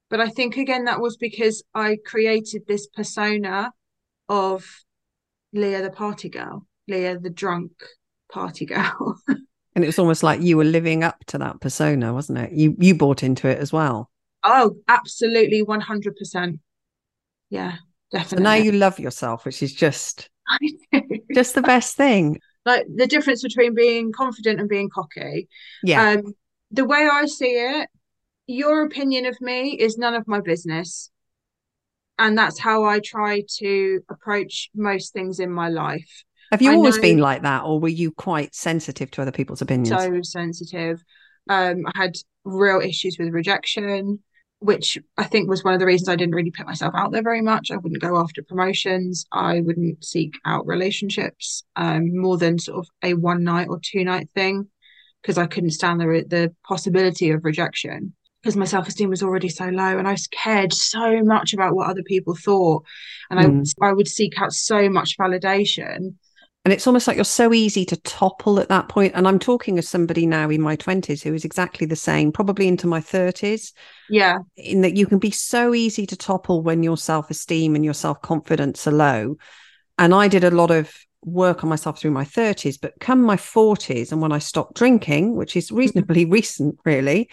[0.09, 3.71] but i think again that was because i created this persona
[4.29, 4.65] of
[5.53, 7.71] lia the party girl lia the drunk
[8.31, 9.17] party girl
[9.75, 12.51] And it was almost like you were living up to that persona, wasn't it?
[12.51, 14.09] You you bought into it as well.
[14.43, 16.59] oh absolutely 100%
[17.49, 17.77] yeah
[18.25, 20.29] So now you love yourself, which is just
[21.33, 22.39] just the best thing.
[22.65, 25.47] Like the difference between being confident and being cocky
[25.83, 26.11] Yeah.
[26.11, 26.33] Um,
[26.71, 27.89] the way I see it,
[28.47, 31.11] your opinion of me is none of my business.
[32.17, 36.23] And that's how I try to approach most things in my life.
[36.51, 39.31] Have you I always know- been like that, or were you quite sensitive to other
[39.31, 39.89] people's opinions?
[39.89, 41.03] So sensitive.
[41.49, 44.19] Um, I had real issues with rejection,
[44.61, 47.23] which I think was one of the reasons I didn't really put myself out there
[47.23, 47.71] very much.
[47.71, 49.25] I wouldn't go after promotions.
[49.31, 54.03] I wouldn't seek out relationships, um, more than sort of a one night or two
[54.03, 54.67] night thing,
[55.21, 58.13] because I couldn't stand the the possibility of rejection.
[58.43, 61.89] Because my self esteem was already so low, and I cared so much about what
[61.89, 62.85] other people thought,
[63.31, 63.73] and Mm.
[63.81, 66.15] I I would seek out so much validation.
[66.63, 69.13] And it's almost like you're so easy to topple at that point.
[69.15, 72.67] And I'm talking as somebody now in my 20s who is exactly the same, probably
[72.67, 73.73] into my 30s,
[74.09, 77.83] Yeah, in that you can be so easy to topple when your self esteem and
[77.83, 79.37] your self confidence are low.
[79.97, 80.93] And I did a lot of
[81.23, 85.35] work on myself through my 30s, but come my 40s and when I stopped drinking,
[85.35, 85.77] which is mm-hmm.
[85.77, 87.29] reasonably recent, really.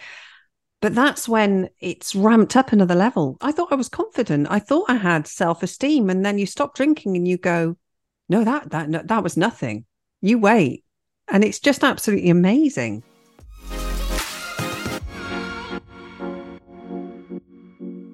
[0.81, 3.37] But that's when it's ramped up another level.
[3.41, 4.47] I thought I was confident.
[4.49, 6.09] I thought I had self esteem.
[6.09, 7.75] And then you stop drinking and you go,
[8.29, 9.85] no, that that no, that was nothing.
[10.21, 10.83] You wait,
[11.27, 13.03] and it's just absolutely amazing.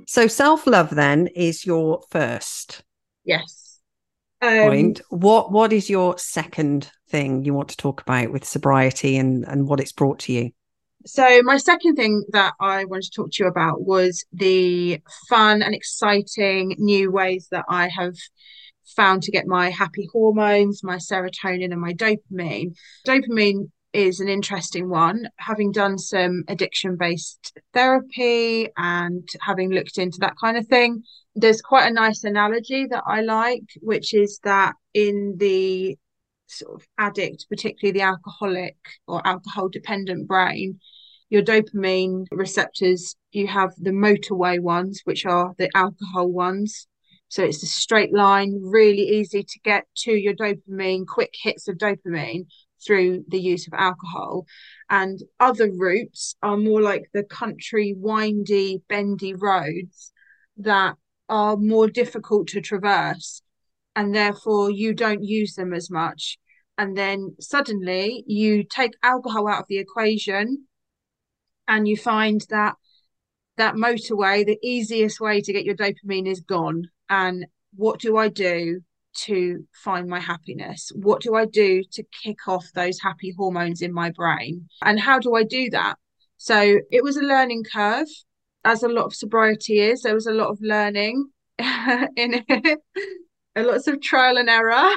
[0.07, 2.83] So self love then is your first
[3.25, 3.79] yes.
[4.41, 5.01] Um, point.
[5.09, 9.67] What what is your second thing you want to talk about with sobriety and and
[9.67, 10.51] what it's brought to you?
[11.05, 15.61] So my second thing that I wanted to talk to you about was the fun
[15.61, 18.15] and exciting new ways that I have
[18.95, 22.75] found to get my happy hormones, my serotonin and my dopamine.
[23.07, 25.27] Dopamine is an interesting one.
[25.37, 31.03] Having done some addiction-based therapy and having looked into that kind of thing,
[31.35, 35.97] there's quite a nice analogy that I like, which is that in the
[36.47, 40.79] sort of addict, particularly the alcoholic or alcohol dependent brain,
[41.29, 46.87] your dopamine receptors, you have the motorway ones, which are the alcohol ones.
[47.35, 51.75] So it's a straight line, really easy to get to your dopamine, quick hits of
[51.75, 52.45] dopamine
[52.87, 54.45] through the use of alcohol.
[54.89, 60.13] And other routes are more like the country, windy, bendy roads
[60.55, 60.95] that
[61.27, 63.41] are more difficult to traverse.
[63.97, 66.37] And therefore, you don't use them as much.
[66.77, 70.67] And then suddenly you take alcohol out of the equation
[71.67, 72.75] and you find that
[73.57, 76.91] that motorway, the easiest way to get your dopamine is gone.
[77.09, 78.81] And what do I do
[79.17, 80.91] to find my happiness?
[80.95, 84.67] What do I do to kick off those happy hormones in my brain?
[84.83, 85.95] And how do I do that?
[86.37, 88.07] So it was a learning curve,
[88.65, 90.01] as a lot of sobriety is.
[90.01, 92.79] There was a lot of learning in it,
[93.55, 94.91] and lots of trial and error.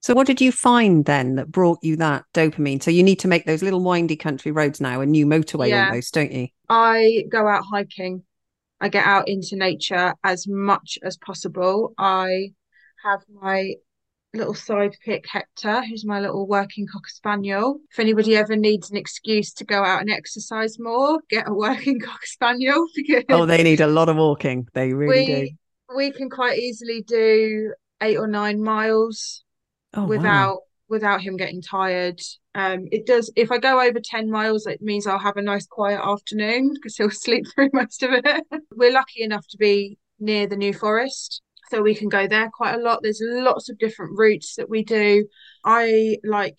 [0.00, 2.82] So, what did you find then that brought you that dopamine?
[2.82, 5.88] So, you need to make those little windy country roads now, a new motorway yeah.
[5.88, 6.48] almost, don't you?
[6.68, 8.22] I go out hiking.
[8.80, 11.94] I get out into nature as much as possible.
[11.98, 12.52] I
[13.04, 13.74] have my
[14.34, 17.80] little sidekick Hector, who's my little working cocker spaniel.
[17.90, 22.00] If anybody ever needs an excuse to go out and exercise more, get a working
[22.04, 22.86] cocker spaniel.
[22.96, 24.68] Because oh, they need a lot of walking.
[24.74, 25.96] They really we, do.
[25.96, 29.42] We can quite easily do eight or nine miles
[29.94, 30.60] oh, without wow.
[30.88, 32.20] Without him getting tired.
[32.54, 33.30] Um, it does.
[33.36, 36.96] If I go over ten miles, it means I'll have a nice quiet afternoon because
[36.96, 38.46] he'll sleep through most of it.
[38.74, 42.74] We're lucky enough to be near the New Forest, so we can go there quite
[42.74, 43.00] a lot.
[43.02, 45.26] There's lots of different routes that we do.
[45.64, 46.58] I like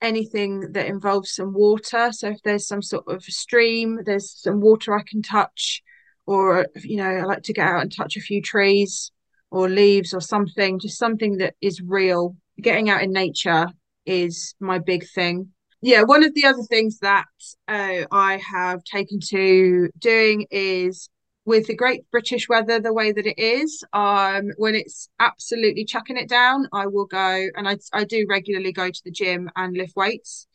[0.00, 2.12] anything that involves some water.
[2.12, 5.82] So if there's some sort of stream, there's some water I can touch,
[6.26, 9.10] or you know, I like to get out and touch a few trees
[9.50, 12.36] or leaves or something, just something that is real.
[12.60, 13.68] Getting out in nature
[14.04, 15.52] is my big thing.
[15.80, 17.26] Yeah, one of the other things that
[17.68, 21.08] uh, I have taken to doing is
[21.44, 26.18] with the great British weather the way that it is, um, when it's absolutely chucking
[26.18, 29.74] it down, I will go and I, I do regularly go to the gym and
[29.74, 30.46] lift weights.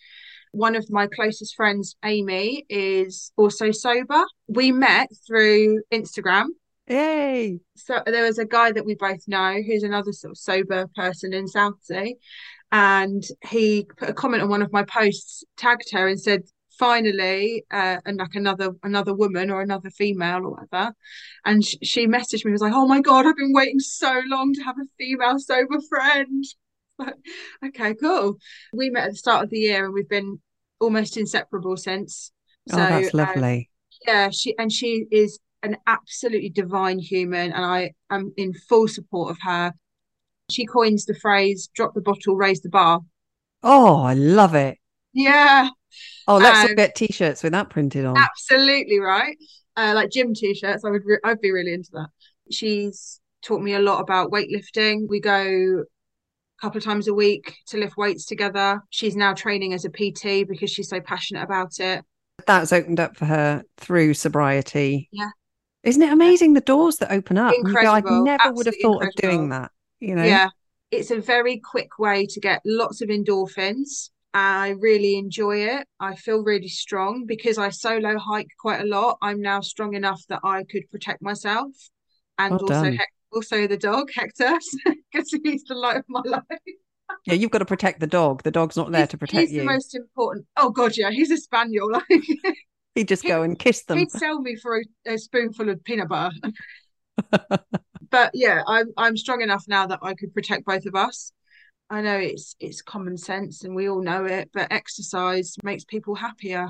[0.51, 4.23] One of my closest friends, Amy, is also sober.
[4.47, 6.49] We met through Instagram
[6.87, 7.59] Yay.
[7.75, 11.33] So there was a guy that we both know who's another sort of sober person
[11.33, 12.15] in Southsea.
[12.71, 16.43] And he put a comment on one of my posts, tagged her and said,
[16.77, 20.93] finally, uh, and like another another woman or another female or whatever.
[21.45, 24.53] And sh- she messaged me, was like, Oh my god, I've been waiting so long
[24.53, 26.43] to have a female sober friend.
[27.65, 28.37] okay, cool.
[28.73, 30.39] We met at the start of the year and we've been
[30.79, 32.31] almost inseparable since.
[32.71, 33.69] Oh, so, oh, that's lovely.
[34.07, 38.87] Um, yeah, she and she is an absolutely divine human, and I am in full
[38.87, 39.73] support of her.
[40.51, 42.99] She coins the phrase "drop the bottle, raise the bar."
[43.63, 44.77] Oh, I love it.
[45.13, 45.69] Yeah.
[46.27, 48.17] Oh, let's um, get t-shirts with that printed on.
[48.17, 49.37] Absolutely right.
[49.75, 51.03] Uh, like gym t-shirts, I would.
[51.05, 52.09] Re- I'd be really into that.
[52.51, 55.07] She's taught me a lot about weightlifting.
[55.07, 58.81] We go a couple of times a week to lift weights together.
[58.89, 62.03] She's now training as a PT because she's so passionate about it.
[62.45, 65.09] That's opened up for her through sobriety.
[65.11, 65.29] Yeah.
[65.83, 67.53] Isn't it amazing the doors that open up?
[67.53, 68.11] Incredible.
[68.11, 69.07] I never Absolutely would have thought incredible.
[69.07, 69.71] of doing that.
[69.99, 70.23] You know?
[70.23, 70.49] Yeah.
[70.91, 74.09] It's a very quick way to get lots of endorphins.
[74.33, 75.87] I really enjoy it.
[75.99, 79.17] I feel really strong because I solo hike quite a lot.
[79.21, 81.71] I'm now strong enough that I could protect myself
[82.39, 82.99] and well also he-
[83.31, 84.57] also the dog Hector
[85.11, 86.43] because he's the light of my life.
[87.25, 88.43] yeah, you've got to protect the dog.
[88.43, 89.59] The dog's not there he's, to protect he's you.
[89.61, 90.45] He's the most important.
[90.57, 91.89] Oh god, yeah, he's a spaniel.
[92.09, 92.25] Like
[92.95, 93.97] He'd just go and kiss them.
[93.97, 96.35] He'd sell me for a, a spoonful of peanut butter.
[98.09, 101.31] but yeah, I'm I'm strong enough now that I could protect both of us.
[101.89, 106.15] I know it's it's common sense and we all know it, but exercise makes people
[106.15, 106.69] happier.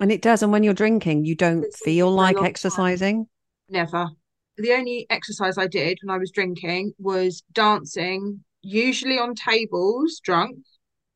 [0.00, 0.42] And it does.
[0.42, 3.16] And when you're drinking, you don't it's feel like exercising.
[3.16, 3.28] Time.
[3.68, 4.08] Never.
[4.56, 10.58] The only exercise I did when I was drinking was dancing, usually on tables, drunk.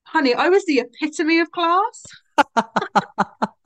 [0.05, 2.07] Honey, I was the epitome of class.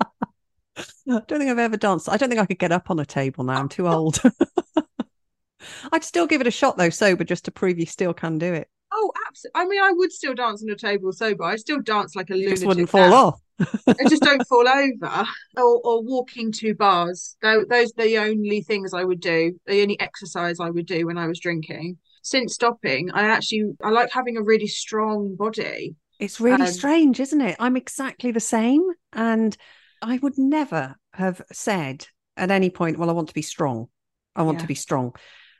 [1.09, 2.09] I don't think I've ever danced.
[2.09, 3.55] I don't think I could get up on a table now.
[3.55, 4.21] I'm too old.
[5.93, 8.53] I'd still give it a shot though, sober, just to prove you still can do
[8.53, 8.69] it.
[8.93, 9.61] Oh, absolutely.
[9.61, 11.45] I mean, I would still dance on a table sober.
[11.45, 12.57] I still dance like a you lunatic.
[12.57, 13.41] Just wouldn't fall off.
[13.89, 17.37] I just don't fall over or, or walking to bars.
[17.43, 21.19] Those are the only things I would do, the only exercise I would do when
[21.19, 21.99] I was drinking.
[22.23, 25.95] Since stopping, I actually I like having a really strong body.
[26.19, 27.57] It's really um, strange, isn't it?
[27.59, 28.83] I'm exactly the same.
[29.13, 29.57] And
[30.03, 32.07] I would never have said
[32.37, 33.89] at any point, well, I want to be strong.
[34.35, 34.63] I want yeah.
[34.63, 35.15] to be strong.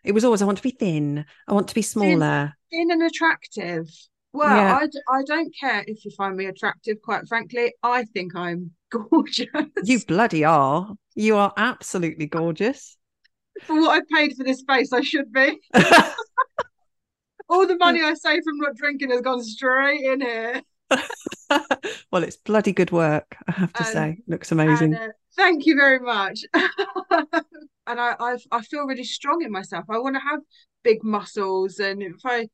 [0.05, 1.25] It was always, I want to be thin.
[1.49, 2.55] I want to be smaller.
[2.71, 3.89] Thin, thin and attractive.
[4.33, 4.87] Well, yeah.
[5.11, 7.75] I, I don't care if you find me attractive, quite frankly.
[7.83, 9.49] I think I'm gorgeous.
[9.83, 10.95] You bloody are.
[11.15, 12.99] You are absolutely gorgeous.
[13.63, 15.59] For what I paid for this space, I should be.
[17.49, 20.61] All the money I save from not drinking has gone straight in here.
[22.11, 24.19] well, it's bloody good work, I have to um, say.
[24.27, 24.95] Looks amazing.
[24.95, 26.41] And, uh, thank you very much.
[26.55, 29.85] and I, I, I feel really strong in myself.
[29.89, 30.41] I want to have
[30.83, 32.49] big muscles, and if I,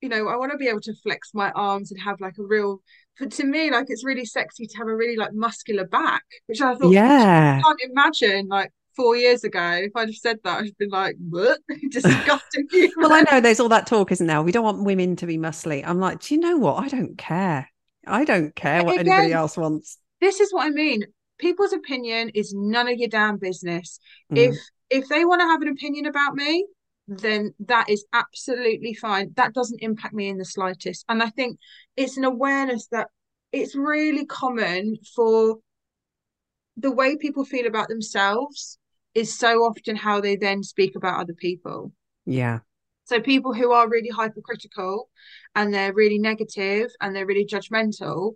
[0.00, 2.44] you know, I want to be able to flex my arms and have like a
[2.44, 2.80] real.
[3.18, 6.60] But to me, like it's really sexy to have a really like muscular back, which
[6.60, 10.60] I thought, yeah, I can't imagine like four years ago, if I'd have said that,
[10.60, 11.60] I'd been like, what?
[11.90, 12.66] Disgusting.
[12.96, 14.42] well, I know there's all that talk, isn't there?
[14.42, 15.84] We don't want women to be muscly.
[15.86, 16.82] I'm like, do you know what?
[16.82, 17.70] I don't care.
[18.08, 19.98] I don't care what Again, anybody else wants.
[20.20, 21.04] This is what I mean.
[21.38, 24.00] People's opinion is none of your damn business.
[24.32, 24.48] Mm.
[24.48, 24.56] If
[24.90, 26.66] if they want to have an opinion about me,
[27.06, 29.32] then that is absolutely fine.
[29.36, 31.04] That doesn't impact me in the slightest.
[31.08, 31.58] And I think
[31.96, 33.08] it's an awareness that
[33.52, 35.58] it's really common for
[36.76, 38.78] the way people feel about themselves
[39.14, 41.92] is so often how they then speak about other people.
[42.24, 42.60] Yeah.
[43.08, 45.08] So people who are really hypercritical
[45.54, 48.34] and they're really negative and they're really judgmental,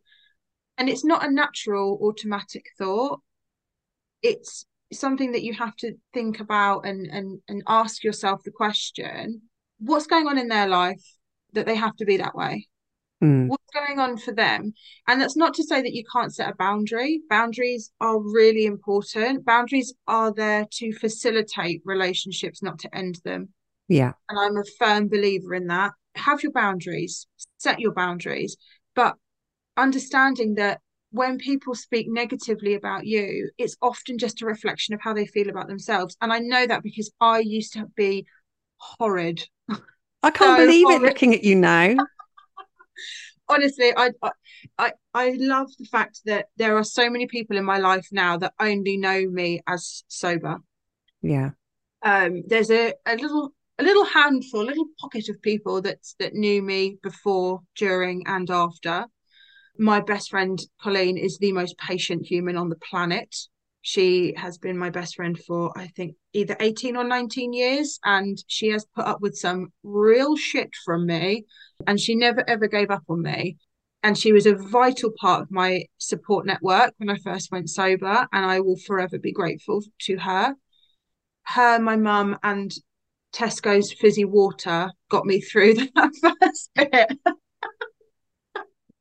[0.79, 3.21] and it's not a natural automatic thought.
[4.23, 9.43] It's something that you have to think about and and and ask yourself the question,
[9.79, 11.05] what's going on in their life
[11.53, 12.67] that they have to be that way?
[13.23, 13.47] Mm.
[13.47, 14.73] what's going on for them
[15.07, 19.45] and that's not to say that you can't set a boundary boundaries are really important
[19.45, 23.51] boundaries are there to facilitate relationships not to end them
[23.89, 24.15] Yeah.
[24.29, 27.27] and i'm a firm believer in that have your boundaries
[27.59, 28.57] set your boundaries
[28.95, 29.17] but
[29.77, 30.81] understanding that
[31.11, 35.49] when people speak negatively about you it's often just a reflection of how they feel
[35.49, 38.27] about themselves and i know that because i used to be
[38.77, 39.43] horrid
[40.23, 41.95] I can't So believe it looking at you now.
[43.49, 44.11] honestly I,
[44.79, 48.37] I i love the fact that there are so many people in my life now
[48.39, 50.59] that only know me as sober
[51.23, 51.53] Yeah.
[52.03, 56.35] um there's a, a little a little handful a little pocket of people that that
[56.35, 59.07] knew me before during and after.
[59.77, 63.35] My best friend colleen is the most patient human on the planet.
[63.81, 68.39] She has been my best friend for i think either 18 or 19 years and
[68.47, 71.45] she has put up with some real shit from me
[71.89, 73.57] and she never ever gave up on me.
[74.05, 78.29] And she was a vital part of my support network when i first went sober
[78.33, 80.55] and i will forever be grateful to her.
[81.45, 82.73] Her my mum and
[83.33, 87.19] tesco's fizzy water got me through that first bit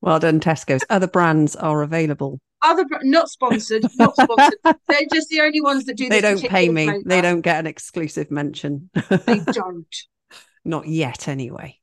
[0.01, 0.84] Well done, Tesco's.
[0.89, 2.39] Other brands are available.
[2.63, 6.69] other not sponsored not sponsored they're just the only ones that do They don't pay
[6.69, 6.86] me.
[6.86, 7.01] flavour.
[7.05, 8.89] They don't get an exclusive mention.
[9.27, 9.95] they don't
[10.65, 11.77] Not yet, anyway.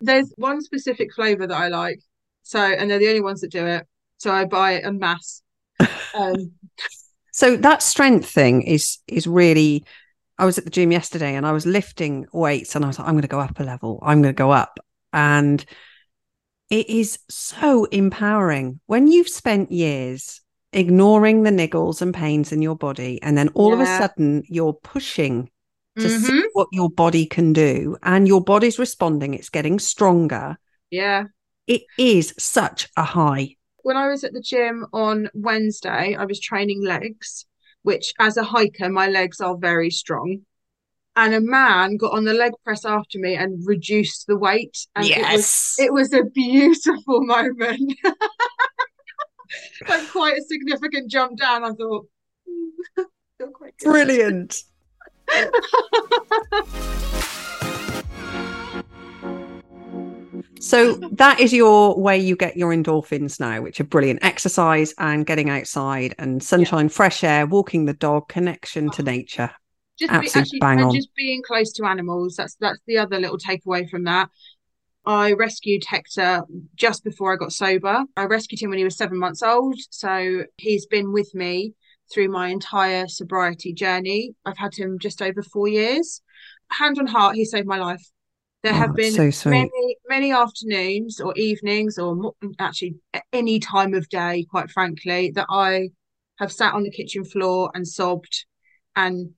[0.00, 2.00] there's one specific flavor that i like
[2.42, 3.86] so and they're the only ones that do it
[4.18, 5.42] so i buy it en masse
[6.14, 6.52] um
[7.32, 9.84] so that strength thing is is really
[10.40, 13.08] I was at the gym yesterday and I was lifting weights and I was like,
[13.08, 14.00] I'm going to go up a level.
[14.02, 14.78] I'm going to go up.
[15.12, 15.64] And
[16.70, 20.40] it is so empowering when you've spent years
[20.72, 23.20] ignoring the niggles and pains in your body.
[23.22, 25.50] And then all of a sudden you're pushing
[25.98, 29.34] to mhm, see what your body can do and your body's responding.
[29.34, 30.56] It's getting stronger.
[30.90, 31.24] yeah
[31.66, 33.56] It is such a high.
[33.82, 37.46] when I was at the gym on Wednesday, I was training legs,
[37.82, 40.40] which as a hiker, my legs are very strong.
[41.16, 44.86] And a man got on the leg press after me and reduced the weight.
[44.94, 47.98] And it was it was a beautiful moment.
[49.88, 51.64] like quite a significant jump down.
[51.64, 52.06] I thought,
[52.48, 53.02] "Hmm,
[53.38, 54.62] feel quite good." Brilliant.
[60.60, 64.22] So that is your way you get your endorphins now, which are brilliant.
[64.22, 69.04] Exercise and getting outside and sunshine, fresh air, walking the dog, connection to oh.
[69.04, 69.50] nature.
[69.98, 70.94] just be, actually bang and on.
[70.94, 74.28] just being close to animals that's that's the other little takeaway from that.
[75.06, 76.42] I rescued hector
[76.74, 78.04] just before i got sober.
[78.16, 81.72] I rescued him when he was seven months old so he's been with me
[82.12, 84.34] through my entire sobriety journey.
[84.44, 86.20] I've had him just over four years.
[86.70, 88.02] Hand on heart he saved my life
[88.62, 92.96] there Oh, have been so many many afternoons or evenings or actually
[93.32, 95.88] any time of day quite frankly that i
[96.38, 98.44] have sat on the kitchen floor and sobbed
[98.96, 99.30] and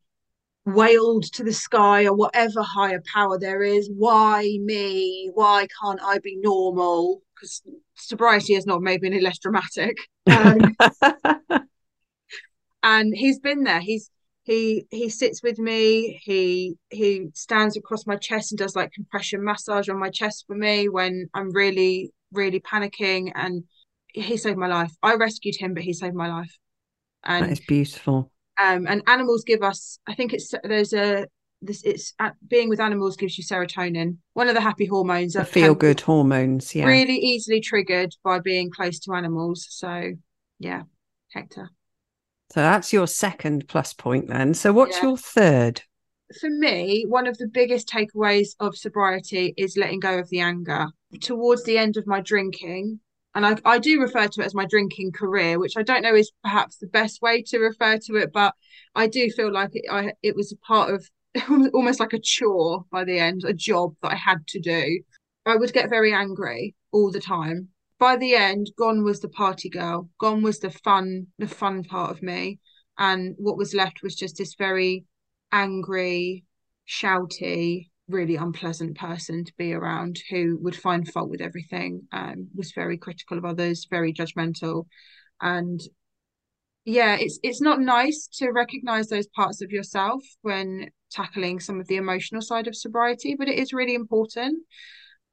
[0.64, 3.90] wailed to the sky or whatever higher power there is.
[3.96, 5.30] Why me?
[5.34, 7.22] Why can't i be normal?
[7.34, 7.62] Because
[7.94, 9.96] sobriety has not made me any less dramatic.
[10.26, 10.76] Um,
[12.84, 13.80] and he's been there.
[13.80, 14.10] He's
[14.44, 19.44] he he sits with me he he stands across my chest and does like compression
[19.44, 23.64] massage on my chest for me when i'm really really panicking and
[24.08, 26.56] he saved my life i rescued him but he saved my life
[27.24, 28.30] and that is beautiful.
[28.60, 31.26] um and animals give us i think it's there's a
[31.64, 35.44] this it's uh, being with animals gives you serotonin one of the happy hormones The
[35.44, 36.74] feel good hormones.
[36.74, 36.86] Yeah.
[36.86, 40.12] really easily triggered by being close to animals so
[40.58, 40.82] yeah
[41.32, 41.70] hector
[42.52, 44.52] So that's your second plus point then.
[44.52, 45.08] So what's Yeah.
[45.08, 45.82] your third?
[46.40, 50.86] for me one of the biggest takeaways of sobriety is letting go of the anger
[51.20, 52.98] towards the end of my drinking
[53.34, 56.14] and I, I do refer to it as my drinking career, which I don't know
[56.14, 58.54] is perhaps the best way to refer to it, but
[58.94, 61.08] I do feel like it, I, it was a part of
[61.72, 65.02] almost like a chore by the end, a job that I had to do.
[65.46, 67.68] I would get very angry all the time.
[68.02, 72.10] By the end, gone was the party girl, gone was the fun, the fun part
[72.10, 72.58] of me.
[72.98, 75.04] And what was left was just this very
[75.52, 76.44] angry,
[76.88, 82.02] shouty, really unpleasant person to be around who would find fault with everything,
[82.56, 84.86] was very critical of others, very judgmental.
[85.40, 85.80] And
[86.84, 91.86] yeah, it's it's not nice to recognize those parts of yourself when tackling some of
[91.86, 94.58] the emotional side of sobriety, but it is really important.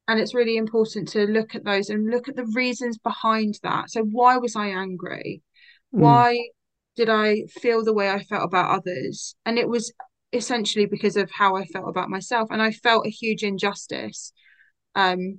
[0.10, 3.92] And it's really important to look at those and look at the reasons behind that.
[3.92, 5.44] So, why was I angry?
[5.94, 6.00] Mm.
[6.00, 6.50] Why
[6.96, 9.36] did I feel the way I felt about others?
[9.46, 9.94] And it was
[10.34, 12.50] essentially because of how I felt about myself.
[12.50, 14.34] And I felt a huge injustice.
[14.96, 15.38] Um,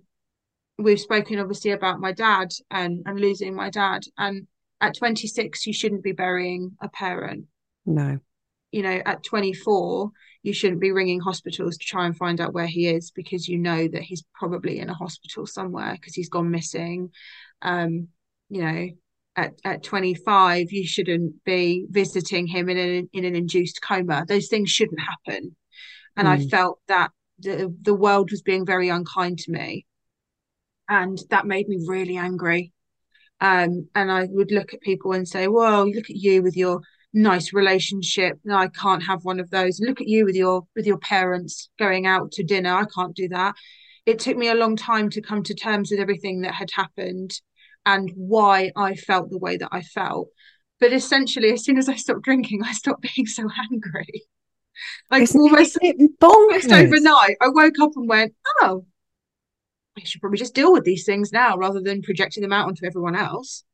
[0.78, 4.02] we've spoken obviously about my dad and, and losing my dad.
[4.18, 4.46] And
[4.80, 7.46] at 26, you shouldn't be burying a parent.
[7.84, 8.20] No.
[8.72, 10.10] You know, at 24,
[10.42, 13.58] you shouldn't be ringing hospitals to try and find out where he is because you
[13.58, 17.10] know that he's probably in a hospital somewhere because he's gone missing.
[17.62, 18.08] Um,
[18.48, 18.88] you know,
[19.36, 24.48] at, at 25 you shouldn't be visiting him in an in an induced coma those
[24.48, 25.56] things shouldn't happen
[26.16, 26.30] and mm.
[26.30, 29.86] i felt that the, the world was being very unkind to me
[30.88, 32.72] and that made me really angry
[33.40, 36.80] um, and i would look at people and say well look at you with your
[37.12, 40.86] nice relationship no, i can't have one of those look at you with your with
[40.86, 43.54] your parents going out to dinner i can't do that
[44.06, 47.40] it took me a long time to come to terms with everything that had happened
[47.86, 50.28] and why I felt the way that I felt.
[50.78, 54.24] But essentially, as soon as I stopped drinking, I stopped being so angry.
[55.10, 55.78] Like Isn't almost,
[56.22, 58.86] almost overnight, I woke up and went, "Oh,
[59.98, 62.86] I should probably just deal with these things now rather than projecting them out onto
[62.86, 63.64] everyone else."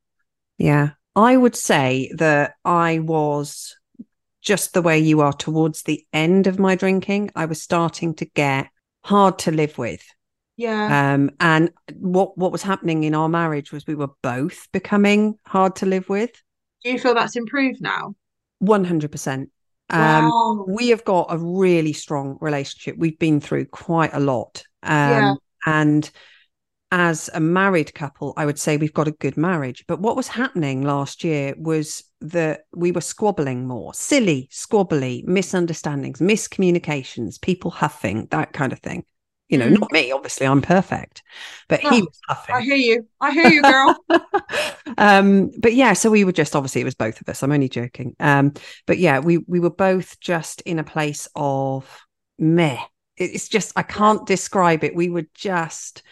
[0.57, 3.75] Yeah, I would say that I was
[4.43, 7.31] just the way you are towards the end of my drinking.
[7.35, 8.69] I was starting to get
[9.03, 10.05] hard to live with.
[10.57, 11.13] Yeah.
[11.13, 15.75] Um, and what what was happening in our marriage was we were both becoming hard
[15.77, 16.31] to live with.
[16.83, 18.13] Do you feel that's improved now?
[18.59, 19.49] One hundred percent.
[19.89, 20.65] Um, wow.
[20.67, 22.95] we have got a really strong relationship.
[22.95, 24.63] We've been through quite a lot.
[24.83, 25.33] Um, yeah.
[25.65, 26.11] and
[26.91, 29.83] as a married couple, I would say we've got a good marriage.
[29.87, 36.19] But what was happening last year was that we were squabbling more, silly, squabbly, misunderstandings,
[36.19, 39.03] miscommunications, people huffing, that kind of thing.
[39.49, 39.79] You know, mm.
[39.79, 41.23] not me, obviously, I'm perfect,
[41.69, 42.55] but oh, he was huffing.
[42.55, 43.07] I hear you.
[43.21, 43.95] I hear you, girl.
[44.97, 47.43] um, but yeah, so we were just obviously it was both of us.
[47.43, 48.13] I'm only joking.
[48.19, 48.53] Um,
[48.85, 52.05] but yeah, we we were both just in a place of
[52.37, 52.79] meh.
[53.15, 54.93] It's just I can't describe it.
[54.93, 56.03] We were just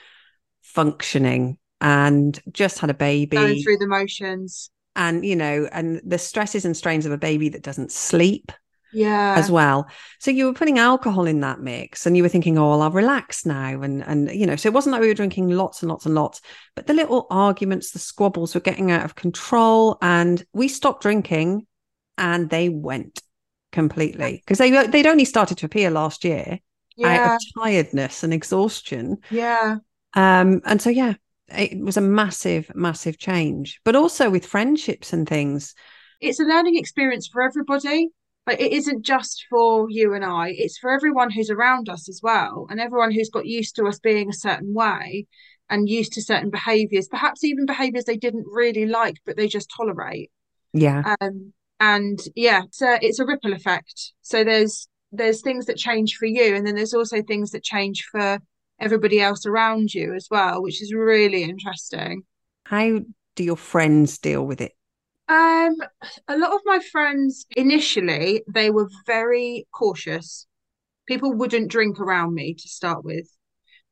[0.76, 3.38] functioning and just had a baby.
[3.38, 4.69] Going through the motions.
[4.97, 8.51] And you know, and the stresses and strains of a baby that doesn't sleep
[8.95, 9.88] yeah as well
[10.19, 12.91] so you were putting alcohol in that mix and you were thinking oh well i'll
[12.91, 15.89] relax now and and you know so it wasn't like we were drinking lots and
[15.89, 16.39] lots and lots
[16.76, 21.67] but the little arguments the squabbles were getting out of control and we stopped drinking
[22.17, 23.21] and they went
[23.73, 26.59] completely because they they'd only started to appear last year
[26.95, 27.32] yeah.
[27.32, 29.76] out of tiredness and exhaustion yeah
[30.16, 31.13] um and so yeah
[31.49, 35.76] it was a massive massive change but also with friendships and things
[36.22, 38.09] it's a learning experience for everybody
[38.47, 42.22] like it isn't just for you and I, it's for everyone who's around us as
[42.22, 45.26] well, and everyone who's got used to us being a certain way
[45.70, 49.72] and used to certain behaviors, perhaps even behaviors they didn't really like, but they just
[49.76, 50.32] tolerate.
[50.74, 51.16] Yeah.
[51.20, 54.13] Um, and yeah, so it's a ripple effect.
[54.22, 58.05] So there's there's things that change for you, and then there's also things that change
[58.11, 58.39] for
[58.80, 62.23] everybody else around you as well, which is really interesting.
[62.65, 62.99] How
[63.36, 64.73] do your friends deal with it?
[65.28, 65.76] Um,
[66.28, 70.45] a lot of my friends initially they were very cautious.
[71.07, 73.28] People wouldn't drink around me to start with,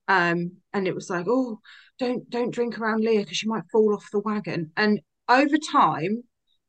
[0.08, 1.60] um, and it was like, oh,
[2.00, 4.72] don't don't drink around Lia because she might fall off the wagon.
[4.78, 6.24] And over time,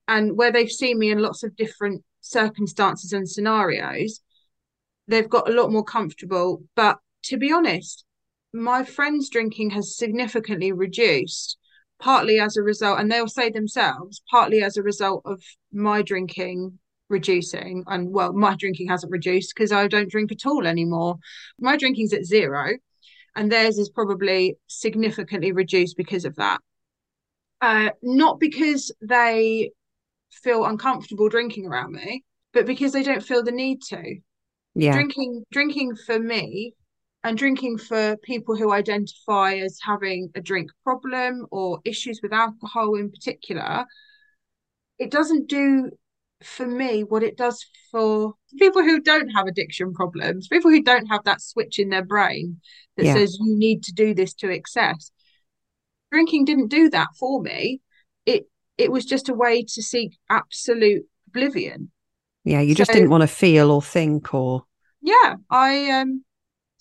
[0.09, 4.21] and where they've seen me in lots of different circumstances and scenarios,
[5.09, 6.63] they've got a lot more comfortable.
[6.75, 8.05] But to be honest,
[8.53, 11.59] my friends' drinking has significantly reduced
[12.01, 16.79] partly as a result, and they'll say themselves, partly as a result of my drinking
[17.09, 17.85] reducing.
[17.87, 21.17] And well, my drinking hasn't reduced because I don't drink at all anymore.
[21.59, 22.73] My drinking's at zero,
[23.37, 26.61] and theirs is probably significantly reduced because of that.
[27.61, 29.71] Uh, not because they
[30.31, 34.17] feel uncomfortable drinking around me, but because they don't feel the need to.
[34.75, 34.93] Yeah.
[34.93, 36.75] Drinking, drinking for me
[37.25, 42.95] and drinking for people who identify as having a drink problem or issues with alcohol
[42.95, 43.87] in particular,
[44.99, 45.91] it doesn't do
[46.43, 51.07] for me what it does for people who don't have addiction problems, people who don't
[51.07, 52.61] have that switch in their brain
[52.99, 53.15] that yeah.
[53.15, 55.11] says you need to do this to excess.
[56.13, 57.81] Drinking didn't do that for me.
[58.27, 58.45] It
[58.77, 61.91] it was just a way to seek absolute oblivion.
[62.45, 64.67] Yeah, you just so, didn't want to feel or think or
[65.01, 66.23] Yeah, I um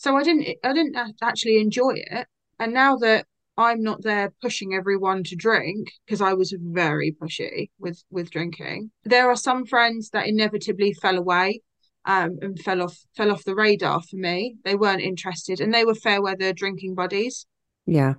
[0.04, 2.28] so I didn't I didn't actually enjoy it.
[2.60, 3.26] And now that
[3.58, 8.92] I'm not there pushing everyone to drink because I was very pushy with with drinking.
[9.06, 11.62] There are some friends that inevitably fell away
[12.06, 14.58] um, and fell off fell off the radar for me.
[14.66, 17.46] They weren't interested, and they were fair weather drinking buddies.
[17.86, 18.16] Yeah,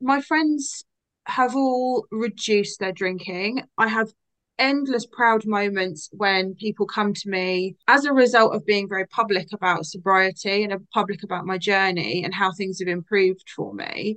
[0.00, 0.84] my friends
[1.26, 3.62] have all reduced their drinking.
[3.76, 4.12] I have
[4.58, 9.48] endless proud moments when people come to me as a result of being very public
[9.52, 14.16] about sobriety and public about my journey and how things have improved for me.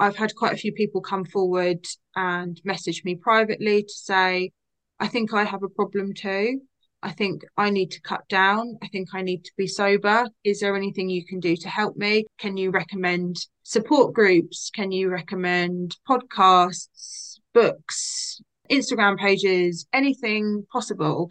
[0.00, 1.84] I've had quite a few people come forward
[2.16, 4.50] and message me privately to say,
[4.98, 6.60] I think I have a problem too.
[7.02, 8.78] I think I need to cut down.
[8.82, 10.24] I think I need to be sober.
[10.42, 12.24] Is there anything you can do to help me?
[12.38, 14.70] Can you recommend support groups?
[14.74, 18.40] Can you recommend podcasts, books,
[18.70, 21.30] Instagram pages, anything possible.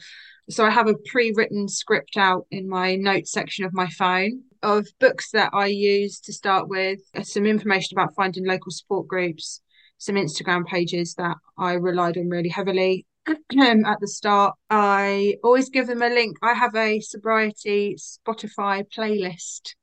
[0.50, 4.88] So I have a pre-written script out in my notes section of my phone of
[5.00, 9.62] books that I use to start with, some information about finding local support groups,
[9.98, 14.56] some Instagram pages that I relied on really heavily um, at the start.
[14.70, 16.38] I always give them a link.
[16.42, 19.76] I have a sobriety Spotify playlist.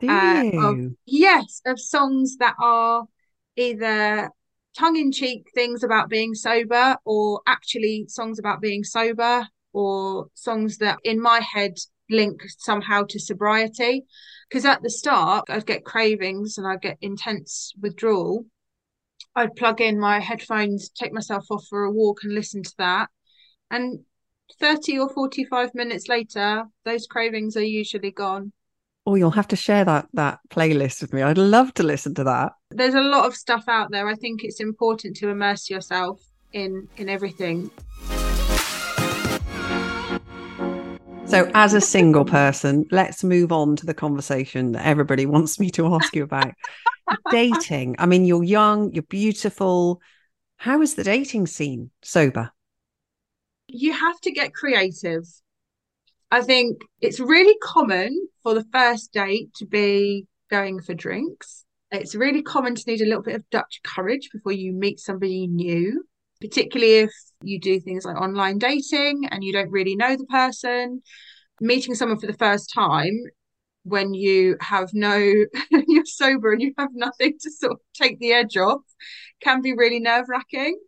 [0.00, 3.04] Uh, of, yes, of songs that are
[3.56, 4.30] either
[4.78, 10.78] tongue in cheek things about being sober or actually songs about being sober or songs
[10.78, 11.74] that in my head
[12.08, 14.04] link somehow to sobriety.
[14.48, 18.46] Because at the start, I'd get cravings and I'd get intense withdrawal.
[19.34, 23.08] I'd plug in my headphones, take myself off for a walk and listen to that.
[23.70, 24.00] And
[24.58, 28.52] 30 or 45 minutes later, those cravings are usually gone.
[29.08, 31.22] Oh, you'll have to share that that playlist with me.
[31.22, 32.52] I'd love to listen to that.
[32.70, 34.06] There's a lot of stuff out there.
[34.06, 36.20] I think it's important to immerse yourself
[36.52, 37.70] in in everything.
[41.24, 45.70] So, as a single person, let's move on to the conversation that everybody wants me
[45.70, 46.52] to ask you about
[47.30, 47.96] dating.
[47.98, 50.02] I mean, you're young, you're beautiful.
[50.58, 52.50] How is the dating scene sober?
[53.68, 55.24] You have to get creative.
[56.30, 61.64] I think it's really common for the first date to be going for drinks.
[61.90, 65.46] It's really common to need a little bit of Dutch courage before you meet somebody
[65.46, 66.04] new,
[66.40, 67.12] particularly if
[67.42, 71.02] you do things like online dating and you don't really know the person.
[71.60, 73.18] Meeting someone for the first time
[73.84, 75.16] when you have no,
[75.70, 78.82] you're sober and you have nothing to sort of take the edge off
[79.42, 80.78] can be really nerve wracking.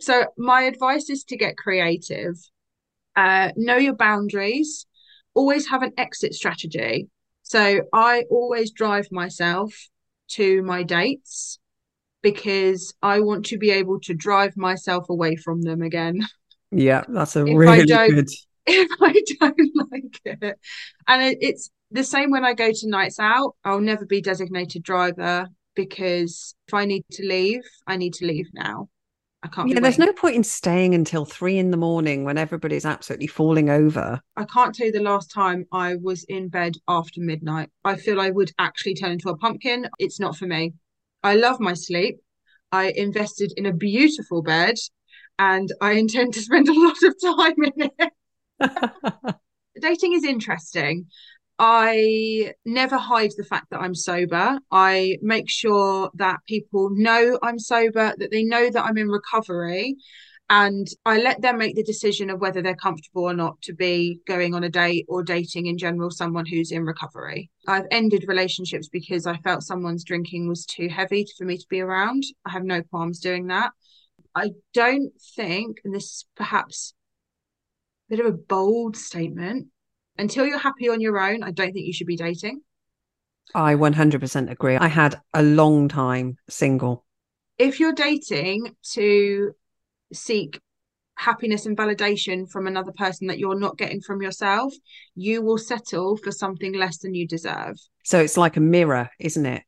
[0.00, 2.36] So, my advice is to get creative
[3.20, 4.86] uh, know your boundaries,
[5.34, 7.08] always have an exit strategy.
[7.42, 9.74] So I always drive myself
[10.32, 11.58] to my dates
[12.22, 16.20] because I want to be able to drive myself away from them again.
[16.72, 18.28] Yeah, that's a really good.
[18.66, 20.58] If I don't like it,
[21.08, 24.84] and it, it's the same when I go to nights out, I'll never be designated
[24.84, 28.88] driver because if I need to leave, I need to leave now.
[29.42, 29.70] I can't.
[29.70, 33.70] Yeah, there's no point in staying until three in the morning when everybody's absolutely falling
[33.70, 34.20] over.
[34.36, 37.70] I can't tell you the last time I was in bed after midnight.
[37.84, 39.88] I feel I would actually turn into a pumpkin.
[39.98, 40.74] It's not for me.
[41.22, 42.20] I love my sleep.
[42.70, 44.76] I invested in a beautiful bed
[45.38, 49.34] and I intend to spend a lot of time in it.
[49.80, 51.06] Dating is interesting.
[51.62, 54.58] I never hide the fact that I'm sober.
[54.70, 59.96] I make sure that people know I'm sober, that they know that I'm in recovery.
[60.48, 64.20] And I let them make the decision of whether they're comfortable or not to be
[64.26, 67.50] going on a date or dating in general someone who's in recovery.
[67.68, 71.82] I've ended relationships because I felt someone's drinking was too heavy for me to be
[71.82, 72.24] around.
[72.46, 73.72] I have no qualms doing that.
[74.34, 76.94] I don't think, and this is perhaps
[78.08, 79.68] a bit of a bold statement,
[80.18, 82.60] until you're happy on your own, I don't think you should be dating.
[83.54, 84.76] I 100% agree.
[84.76, 87.04] I had a long time single.
[87.58, 89.52] If you're dating to
[90.12, 90.60] seek
[91.16, 94.72] happiness and validation from another person that you're not getting from yourself,
[95.14, 97.76] you will settle for something less than you deserve.
[98.04, 99.62] So it's like a mirror, isn't it?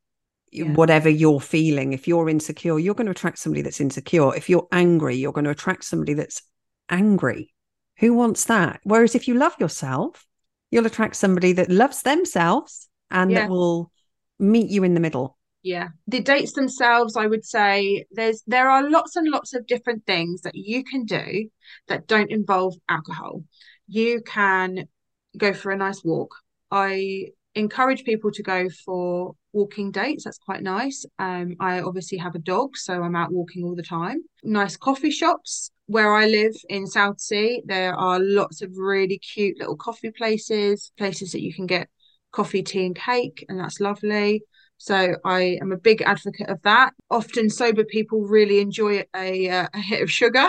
[0.51, 0.73] Yeah.
[0.73, 4.35] Whatever you're feeling, if you're insecure, you're going to attract somebody that's insecure.
[4.35, 6.43] If you're angry, you're going to attract somebody that's
[6.89, 7.53] angry.
[7.99, 8.81] Who wants that?
[8.85, 10.27] Whereas if you love yourself,
[10.73, 13.41] you'll attract somebody that loves themselves and yeah.
[13.41, 13.93] that will
[14.41, 15.39] meet you in the middle.
[15.63, 15.89] Yeah.
[16.09, 20.41] The dates themselves, I would say there's there are lots and lots of different things
[20.41, 21.49] that you can do
[21.87, 23.45] that don't involve alcohol.
[23.87, 24.89] You can
[25.37, 26.35] go for a nice walk.
[26.73, 30.25] I encourage people to go for walking dates.
[30.25, 31.05] That's quite nice.
[31.19, 34.19] Um, I obviously have a dog, so I'm out walking all the time.
[34.43, 35.71] Nice coffee shops.
[35.87, 41.33] Where I live in Southsea, there are lots of really cute little coffee places, places
[41.33, 41.89] that you can get
[42.31, 44.43] coffee, tea, and cake, and that's lovely.
[44.79, 46.93] So I am a big advocate of that.
[47.11, 50.47] Often sober people really enjoy a, uh, a hit of sugar.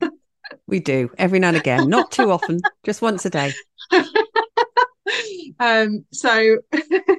[0.66, 3.52] we do every now and again, not too often, just once a day.
[5.58, 6.58] um, so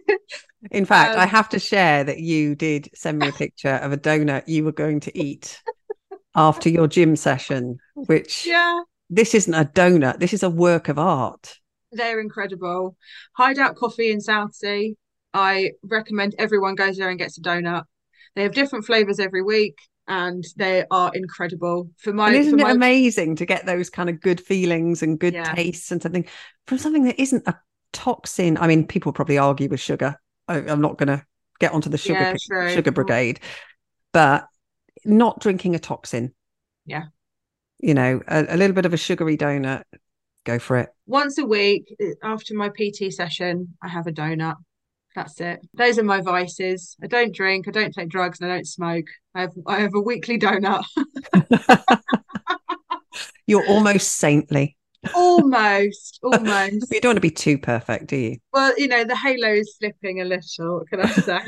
[0.72, 3.92] In fact, um, I have to share that you did send me a picture of
[3.92, 5.62] a donut you were going to eat
[6.36, 10.98] after your gym session, which yeah, this isn't a donut, this is a work of
[10.98, 11.60] art.
[11.92, 12.98] They're incredible.
[13.38, 14.96] Hideout Coffee in Southsea.
[15.34, 17.84] I recommend everyone goes there and gets a donut.
[18.36, 21.90] They have different flavors every week and they are incredible.
[21.98, 25.20] For my, and isn't for it amazing to get those kind of good feelings and
[25.20, 25.54] good yeah.
[25.54, 26.26] tastes and something
[26.68, 27.56] from something that isn't a
[27.94, 28.58] toxin?
[28.58, 31.26] I mean, people probably argue with sugar I, am not going to
[31.60, 33.40] get onto the sugar yeah, sugar brigade,
[34.12, 34.46] but
[35.06, 36.34] not drinking a toxin.
[36.86, 37.04] Yeah.
[37.80, 39.84] You know, a, a little bit of a sugary donut.
[40.46, 40.90] Go for it.
[41.06, 44.56] Once a week uh, after my PT session, I have a donut.
[45.16, 45.62] That's it.
[45.74, 46.98] Those are my vices.
[47.02, 49.06] I don't drink, I don't take drugs, and I don't smoke.
[49.36, 50.84] I have I have a weekly donut.
[53.48, 54.76] You're almost saintly
[55.16, 56.92] almost, almost.
[56.92, 58.38] you don't want to be too perfect, do you?
[58.52, 61.40] Well, you know, the halo is slipping a little, can I say?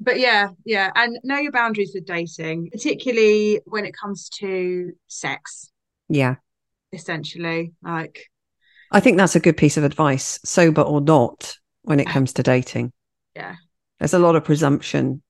[0.00, 0.90] but yeah, yeah.
[0.94, 5.70] And know your boundaries with dating, particularly when it comes to sex.
[6.08, 6.36] Yeah.
[6.92, 7.72] Essentially.
[7.82, 8.26] Like
[8.90, 12.42] I think that's a good piece of advice, sober or not, when it comes to
[12.42, 12.92] dating.
[13.36, 13.56] Yeah.
[13.98, 15.22] There's a lot of presumption.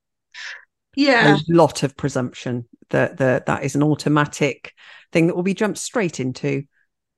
[0.97, 1.37] Yeah.
[1.37, 4.73] A lot of presumption that that that is an automatic
[5.13, 6.65] thing that will be jumped straight into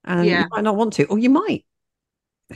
[0.05, 0.41] and yeah.
[0.43, 1.65] you might not want to, or you might.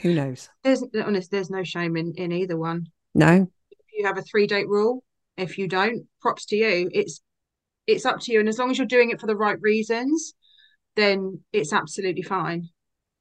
[0.01, 0.49] Who knows?
[0.63, 2.87] There's honest, there's no shame in in either one.
[3.15, 3.47] No.
[3.71, 5.03] If you have a three date rule,
[5.37, 6.89] if you don't, props to you.
[6.93, 7.21] It's
[7.87, 10.33] it's up to you, and as long as you're doing it for the right reasons,
[10.95, 12.69] then it's absolutely fine.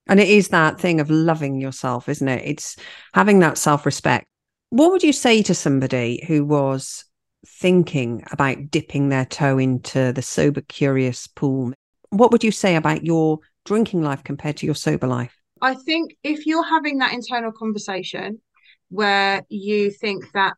[0.09, 2.43] And it is that thing of loving yourself, isn't it?
[2.45, 2.77] It's
[3.15, 4.27] having that self respect.
[4.71, 7.05] What would you say to somebody who was
[7.47, 11.73] thinking about dipping their toe into the sober curious pool?
[12.11, 15.37] What would you say about your drinking life compared to your sober life?
[15.61, 18.41] I think if you're having that internal conversation
[18.89, 20.55] where you think that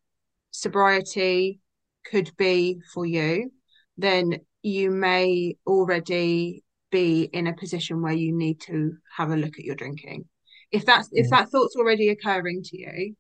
[0.51, 1.61] sobriety
[2.05, 3.51] could be for you,
[3.97, 9.59] then you may already be in a position where you need to have a look
[9.59, 10.25] at your drinking.
[10.71, 13.17] If that's if that thought's already occurring to you,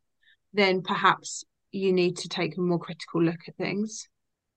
[0.52, 4.08] then perhaps you need to take a more critical look at things.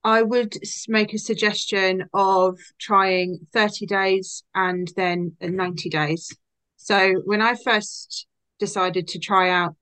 [0.03, 6.35] I would make a suggestion of trying 30 days and then 90 days.
[6.77, 8.27] So when I first
[8.59, 9.75] decided to try out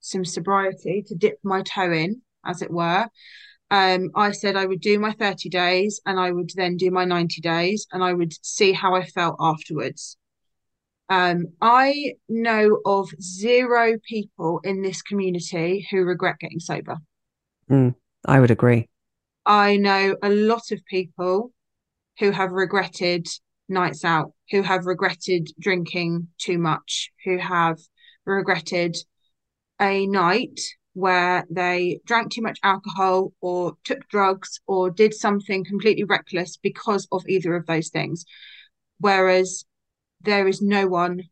[0.00, 3.08] some sobriety to dip my toe in, as it were,
[3.70, 7.06] um, I said I would do my 30 days and I would then do my
[7.06, 10.18] 90 days and I would see how I felt afterwards.
[11.08, 16.98] Um, I know of zero people in this community who regret getting sober.
[17.70, 17.94] Mm,
[18.26, 18.88] I would agree.
[19.44, 21.52] I know a lot of people
[22.18, 23.26] who have regretted
[23.68, 27.78] nights out, who have regretted drinking too much, who have
[28.24, 28.96] regretted
[29.80, 30.60] a night
[30.94, 37.08] where they drank too much alcohol or took drugs or did something completely reckless because
[37.10, 38.24] of either of those things.
[38.98, 39.64] Whereas
[40.20, 41.22] there is no one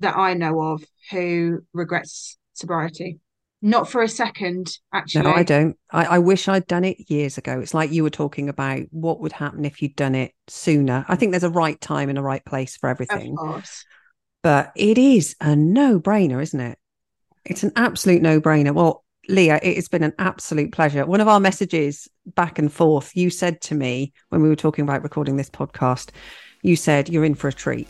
[0.00, 3.20] that I know of who regrets sobriety.
[3.62, 5.22] Not for a second, actually.
[5.22, 5.76] No, I don't.
[5.90, 7.58] I, I wish I'd done it years ago.
[7.60, 11.04] It's like you were talking about what would happen if you'd done it sooner.
[11.08, 13.32] I think there's a right time and a right place for everything.
[13.32, 13.84] Of course.
[14.42, 16.78] But it is a no brainer, isn't it?
[17.44, 18.72] It's an absolute no brainer.
[18.72, 21.06] Well, Lia, it has been an absolute pleasure.
[21.06, 24.84] One of our messages back and forth, you said to me when we were talking
[24.84, 26.10] about recording this podcast,
[26.62, 27.88] you said you're in for a treat.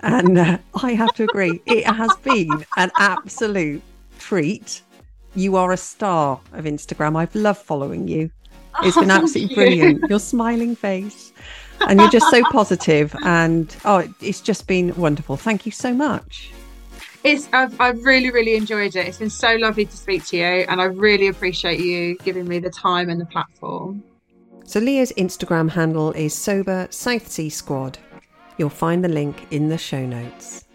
[0.00, 3.82] And uh, I have to agree, it has been an absolute
[4.18, 4.82] treat.
[5.36, 7.14] You are a star of Instagram.
[7.14, 8.30] I've loved following you.
[8.82, 10.10] It's been absolutely brilliant.
[10.10, 11.32] Your smiling face.
[11.88, 15.38] And you're just so positive and oh it's just been wonderful.
[15.38, 16.52] Thank you so much.
[17.24, 19.06] It's I've, I've really really enjoyed it.
[19.06, 22.58] It's been so lovely to speak to you and I really appreciate you giving me
[22.58, 24.04] the time and the platform.
[24.66, 27.98] So Lia's Instagram handle is sober Southsea Squad.
[28.58, 30.65] You'll find the link in the show notes.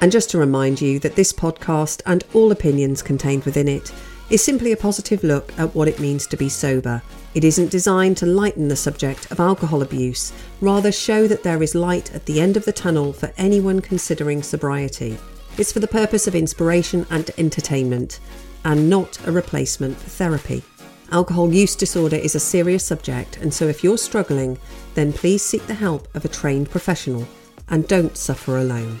[0.00, 3.92] And just to remind you that this podcast and all opinions contained within it
[4.30, 7.02] is simply a positive look at what it means to be sober.
[7.34, 11.74] It isn't designed to lighten the subject of alcohol abuse, rather, show that there is
[11.74, 15.18] light at the end of the tunnel for anyone considering sobriety.
[15.58, 18.20] It's for the purpose of inspiration and entertainment,
[18.64, 20.62] and not a replacement for therapy.
[21.12, 24.58] Alcohol use disorder is a serious subject, and so if you're struggling,
[24.94, 27.26] then please seek the help of a trained professional
[27.68, 29.00] and don't suffer alone.